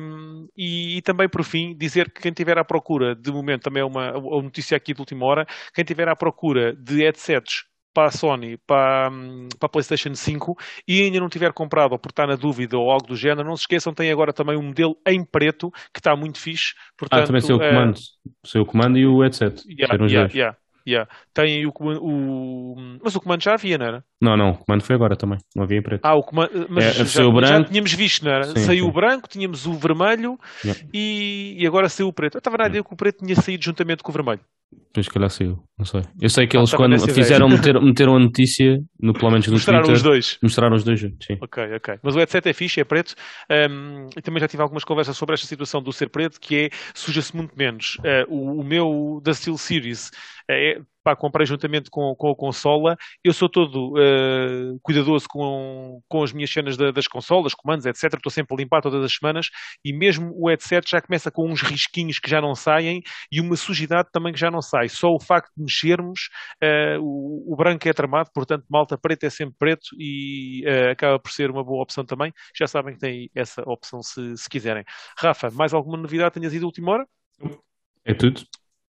Um, 0.00 0.48
e, 0.56 0.96
e, 0.96 1.02
também, 1.02 1.28
por 1.28 1.44
fim, 1.44 1.76
dizer 1.76 2.10
que 2.10 2.22
quem 2.22 2.30
estiver 2.30 2.58
à 2.58 2.64
procura, 2.64 3.14
de 3.14 3.30
momento 3.30 3.64
também 3.64 3.82
é 3.82 3.84
uma, 3.84 4.16
uma 4.16 4.42
notícia 4.42 4.76
aqui 4.76 4.94
de 4.94 5.00
última 5.00 5.26
hora, 5.26 5.46
quem 5.74 5.82
estiver 5.82 6.08
à 6.08 6.16
procura 6.16 6.74
de 6.74 7.02
headsets 7.02 7.64
para 7.96 8.08
a 8.08 8.10
Sony, 8.10 8.58
para, 8.66 9.10
para 9.58 9.66
a 9.66 9.68
PlayStation 9.70 10.14
5 10.14 10.54
e 10.86 11.00
ainda 11.00 11.18
não 11.18 11.30
tiver 11.30 11.50
comprado 11.54 11.92
ou 11.92 11.98
por 11.98 12.10
estar 12.10 12.26
na 12.26 12.36
dúvida 12.36 12.76
ou 12.76 12.90
algo 12.90 13.06
do 13.06 13.16
género, 13.16 13.48
não 13.48 13.56
se 13.56 13.62
esqueçam, 13.62 13.94
tem 13.94 14.12
agora 14.12 14.34
também 14.34 14.54
um 14.54 14.64
modelo 14.64 14.98
em 15.08 15.24
preto 15.24 15.70
que 15.94 15.98
está 15.98 16.14
muito 16.14 16.38
fixe. 16.38 16.74
Portanto, 16.94 17.22
ah, 17.22 17.26
também 17.26 17.40
sei 17.40 17.54
o 17.54 17.62
é 17.62 17.70
comando, 17.70 17.96
é... 17.96 18.30
sei 18.46 18.60
o 18.60 18.66
comando 18.66 18.98
e 18.98 19.06
o 19.06 19.22
headset. 19.22 19.62
Yeah, 19.66 20.04
yeah, 20.04 20.30
yeah, 20.34 20.58
yeah. 20.86 21.10
Tem 21.32 21.64
o, 21.64 21.72
o, 21.74 22.98
Mas 23.02 23.16
o 23.16 23.20
comando 23.20 23.42
já 23.42 23.54
havia, 23.54 23.78
não 23.78 23.86
era? 23.86 24.04
Não, 24.20 24.36
não, 24.36 24.50
o 24.52 24.58
comando 24.58 24.82
foi 24.82 24.96
agora 24.96 25.14
também, 25.14 25.38
não 25.54 25.64
havia 25.64 25.78
em 25.78 25.82
preto. 25.82 26.04
Ah, 26.04 26.14
o 26.14 26.22
comando. 26.22 26.66
Mas 26.70 26.98
é, 26.98 27.04
já, 27.04 27.22
branco... 27.22 27.46
já 27.46 27.64
tínhamos 27.64 27.92
visto, 27.92 28.24
não 28.24 28.32
era? 28.32 28.44
Sim, 28.44 28.56
saiu 28.60 28.84
sim. 28.84 28.90
o 28.90 28.92
branco, 28.92 29.28
tínhamos 29.28 29.66
o 29.66 29.74
vermelho 29.74 30.38
yeah. 30.64 30.82
e, 30.92 31.56
e 31.58 31.66
agora 31.66 31.88
saiu 31.88 32.08
o 32.08 32.12
preto. 32.12 32.36
Eu 32.36 32.38
estava 32.38 32.56
na 32.56 32.66
ideia 32.68 32.82
que 32.82 32.92
o 32.92 32.96
preto 32.96 33.24
tinha 33.24 33.36
saído 33.36 33.62
juntamente 33.64 34.02
com 34.02 34.10
o 34.10 34.14
vermelho. 34.14 34.40
Pois 34.92 35.08
calhar 35.08 35.28
saiu, 35.28 35.62
não 35.78 35.84
sei. 35.84 36.02
Eu 36.20 36.30
sei 36.30 36.46
que 36.46 36.56
eles 36.56 36.72
ah, 36.72 36.76
quando 36.76 36.98
fizeram 37.12 37.48
meter, 37.48 37.78
meteram 37.80 38.16
a 38.16 38.18
notícia, 38.18 38.78
no, 38.98 39.12
pelo 39.12 39.30
menos 39.30 39.46
no 39.46 39.52
mostraram 39.52 39.82
Twitter, 39.82 39.96
os 39.96 40.02
dois. 40.02 40.38
Mostraram 40.42 40.74
os 40.74 40.84
dois 40.84 40.98
juntos, 40.98 41.26
sim. 41.26 41.36
Ok, 41.40 41.62
ok. 41.76 41.98
Mas 42.02 42.16
o 42.16 42.18
headset 42.18 42.48
é 42.48 42.52
fixe, 42.54 42.80
é 42.80 42.84
preto. 42.84 43.14
Um, 43.70 44.06
e 44.16 44.22
também 44.22 44.40
já 44.40 44.48
tive 44.48 44.62
algumas 44.62 44.84
conversas 44.84 45.16
sobre 45.16 45.34
esta 45.34 45.46
situação 45.46 45.82
do 45.82 45.92
ser 45.92 46.08
preto, 46.08 46.40
que 46.40 46.56
é 46.56 46.68
suja-se 46.94 47.36
muito 47.36 47.52
menos. 47.56 47.98
Uh, 47.98 48.34
o, 48.34 48.60
o, 48.60 48.64
meu 48.64 49.20
da 49.22 49.34
Steel 49.34 49.58
Series 49.58 50.10
é, 50.50 50.80
pá, 51.06 51.14
comprei 51.14 51.46
juntamente 51.46 51.88
com, 51.88 52.16
com 52.16 52.32
a 52.32 52.34
consola. 52.34 52.96
Eu 53.22 53.32
sou 53.32 53.48
todo 53.48 53.92
uh, 53.92 54.80
cuidadoso 54.82 55.28
com, 55.28 56.02
com 56.08 56.24
as 56.24 56.32
minhas 56.32 56.50
cenas 56.50 56.76
da, 56.76 56.90
das 56.90 57.06
consolas, 57.06 57.54
comandos, 57.54 57.86
etc. 57.86 58.14
Estou 58.14 58.32
sempre 58.32 58.56
a 58.56 58.58
limpar 58.58 58.82
todas 58.82 59.04
as 59.04 59.12
semanas 59.12 59.48
e 59.84 59.92
mesmo 59.92 60.32
o 60.34 60.48
headset 60.48 60.90
já 60.90 61.00
começa 61.00 61.30
com 61.30 61.48
uns 61.48 61.62
risquinhos 61.62 62.18
que 62.18 62.28
já 62.28 62.40
não 62.40 62.56
saem 62.56 63.04
e 63.30 63.40
uma 63.40 63.54
sujidade 63.54 64.08
também 64.10 64.32
que 64.32 64.40
já 64.40 64.50
não 64.50 64.60
sai. 64.60 64.88
Só 64.88 65.14
o 65.14 65.20
facto 65.20 65.52
de 65.56 65.62
mexermos, 65.62 66.28
uh, 66.60 67.00
o, 67.00 67.52
o, 67.52 67.56
branco 67.56 67.88
é 67.88 67.92
tramado, 67.92 68.30
portanto, 68.34 68.64
malta 68.68 68.98
preta 68.98 69.26
é 69.26 69.30
sempre 69.30 69.54
preto 69.56 69.86
e 69.96 70.64
uh, 70.66 70.90
acaba 70.90 71.20
por 71.20 71.30
ser 71.30 71.52
uma 71.52 71.62
boa 71.62 71.84
opção 71.84 72.04
também. 72.04 72.32
Já 72.52 72.66
sabem 72.66 72.94
que 72.94 73.00
tem 73.00 73.30
essa 73.32 73.62
opção 73.62 74.02
se, 74.02 74.36
se 74.36 74.48
quiserem. 74.48 74.82
Rafa, 75.16 75.52
mais 75.52 75.72
alguma 75.72 75.96
novidade 75.96 76.34
tenhas 76.34 76.52
ido 76.52 76.64
à 76.64 76.66
última 76.66 76.90
hora? 76.90 77.06
É 78.04 78.12
tudo. 78.12 78.42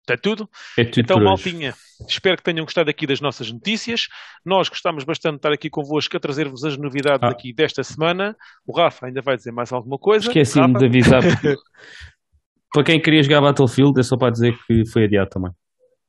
É 0.09 0.17
tudo? 0.17 0.49
É 0.77 0.85
tudo 0.85 1.01
então, 1.01 1.21
maltinha, 1.21 1.75
espero 2.09 2.37
que 2.37 2.43
tenham 2.43 2.65
gostado 2.65 2.91
aqui 2.91 3.07
das 3.07 3.21
nossas 3.21 3.53
notícias. 3.53 4.09
Nós 4.45 4.69
gostamos 4.69 5.05
bastante 5.05 5.35
de 5.35 5.39
estar 5.39 5.53
aqui 5.53 5.71
convosco 5.71 6.17
a 6.17 6.21
trazer-vos 6.21 6.65
as 6.65 6.77
novidades 6.77 7.23
ah. 7.23 7.31
aqui 7.31 7.55
desta 7.55 7.85
semana. 7.85 8.37
O 8.67 8.77
Rafa 8.77 9.07
ainda 9.07 9.23
vai 9.23 9.37
dizer 9.37 9.53
mais 9.53 9.73
alguma 9.73 9.99
coisa. 9.99 10.27
Esqueci-me 10.27 10.75
de 10.75 10.87
avisar. 10.87 11.23
para 12.75 12.85
quem 12.85 13.01
queria 13.01 13.23
jogar 13.23 13.41
Battlefield, 13.43 13.99
é 14.01 14.03
só 14.03 14.17
para 14.17 14.31
dizer 14.31 14.57
que 14.67 14.83
foi 14.91 15.05
adiado 15.05 15.31
também. 15.31 15.53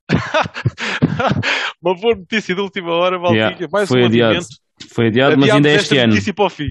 Uma 1.82 1.96
boa 1.96 2.16
notícia 2.16 2.56
de 2.56 2.62
última 2.62 2.92
hora, 2.94 3.20
maltinha. 3.20 3.50
Yeah, 3.50 3.68
mais 3.72 3.90
foi 3.90 4.02
um 4.02 4.06
adiado. 4.06 4.32
Adiamento. 4.32 4.64
Foi 4.94 5.08
adiado, 5.08 5.38
mas 5.38 5.50
ainda 5.50 5.70
é 5.70 5.76
este 5.76 5.98
ano. 5.98 6.16
Para 6.36 6.46
o 6.46 6.50
fim. 6.50 6.70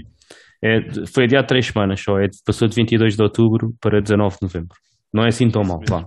É, 0.64 0.80
foi 1.12 1.24
adiado 1.24 1.46
três 1.46 1.66
semanas 1.66 2.00
só. 2.00 2.18
É, 2.18 2.28
passou 2.44 2.68
de 2.68 2.74
22 2.74 3.16
de 3.16 3.22
outubro 3.22 3.74
para 3.80 4.00
19 4.00 4.36
de 4.36 4.42
novembro. 4.42 4.76
Não 5.12 5.24
é 5.24 5.28
assim 5.28 5.48
tão 5.50 5.62
mal, 5.62 5.80
vá. 5.88 6.06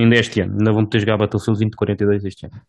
Ainda 0.00 0.16
este 0.16 0.40
ano, 0.40 0.56
ainda 0.58 0.72
vamos 0.72 0.90
ter 0.90 1.00
jogar 1.00 1.16
Battlefield 1.16 1.58
2042 1.58 2.24
este 2.24 2.46
ano. 2.46 2.60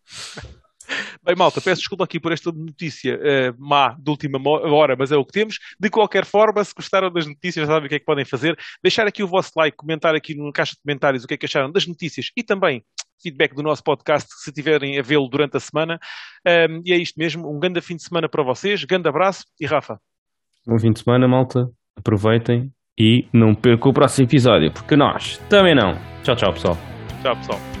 Bem, 1.24 1.34
malta, 1.36 1.60
peço 1.60 1.80
desculpa 1.80 2.04
aqui 2.04 2.20
por 2.20 2.32
esta 2.32 2.52
notícia 2.52 3.16
uh, 3.16 3.54
má 3.58 3.96
de 3.98 4.08
última 4.08 4.38
hora, 4.48 4.94
mas 4.96 5.10
é 5.10 5.16
o 5.16 5.24
que 5.24 5.32
temos. 5.32 5.58
De 5.78 5.90
qualquer 5.90 6.24
forma, 6.24 6.62
se 6.62 6.72
gostaram 6.74 7.10
das 7.10 7.26
notícias, 7.26 7.66
já 7.66 7.74
sabem 7.74 7.86
o 7.86 7.88
que 7.88 7.96
é 7.96 7.98
que 7.98 8.04
podem 8.04 8.24
fazer. 8.24 8.56
Deixar 8.82 9.06
aqui 9.06 9.22
o 9.22 9.26
vosso 9.26 9.50
like, 9.56 9.76
comentar 9.76 10.14
aqui 10.14 10.36
na 10.36 10.52
caixa 10.52 10.74
de 10.74 10.82
comentários 10.82 11.24
o 11.24 11.26
que 11.26 11.34
é 11.34 11.36
que 11.36 11.46
acharam 11.46 11.70
das 11.72 11.86
notícias 11.86 12.30
e 12.36 12.42
também 12.42 12.84
feedback 13.20 13.54
do 13.54 13.62
nosso 13.62 13.82
podcast 13.82 14.28
se 14.42 14.52
tiverem 14.52 14.98
a 14.98 15.02
vê-lo 15.02 15.28
durante 15.28 15.56
a 15.56 15.60
semana. 15.60 15.98
Um, 16.46 16.82
e 16.84 16.92
é 16.92 16.96
isto 16.96 17.18
mesmo. 17.18 17.50
Um 17.50 17.58
grande 17.58 17.80
fim 17.80 17.96
de 17.96 18.04
semana 18.04 18.28
para 18.28 18.44
vocês. 18.44 18.84
Grande 18.84 19.08
abraço 19.08 19.44
e 19.60 19.66
Rafa. 19.66 19.98
Bom 20.66 20.78
fim 20.78 20.92
de 20.92 21.00
semana, 21.00 21.26
malta. 21.26 21.68
Aproveitem 21.96 22.70
e 22.98 23.26
não 23.32 23.54
percam 23.54 23.90
o 23.90 23.94
próximo 23.94 24.28
episódio, 24.28 24.70
porque 24.72 24.96
nós 24.96 25.38
também 25.48 25.74
não. 25.74 25.94
Tchau, 26.22 26.36
tchau, 26.36 26.52
pessoal. 26.52 26.95
Tchau, 27.26 27.34
pessoal. 27.34 27.75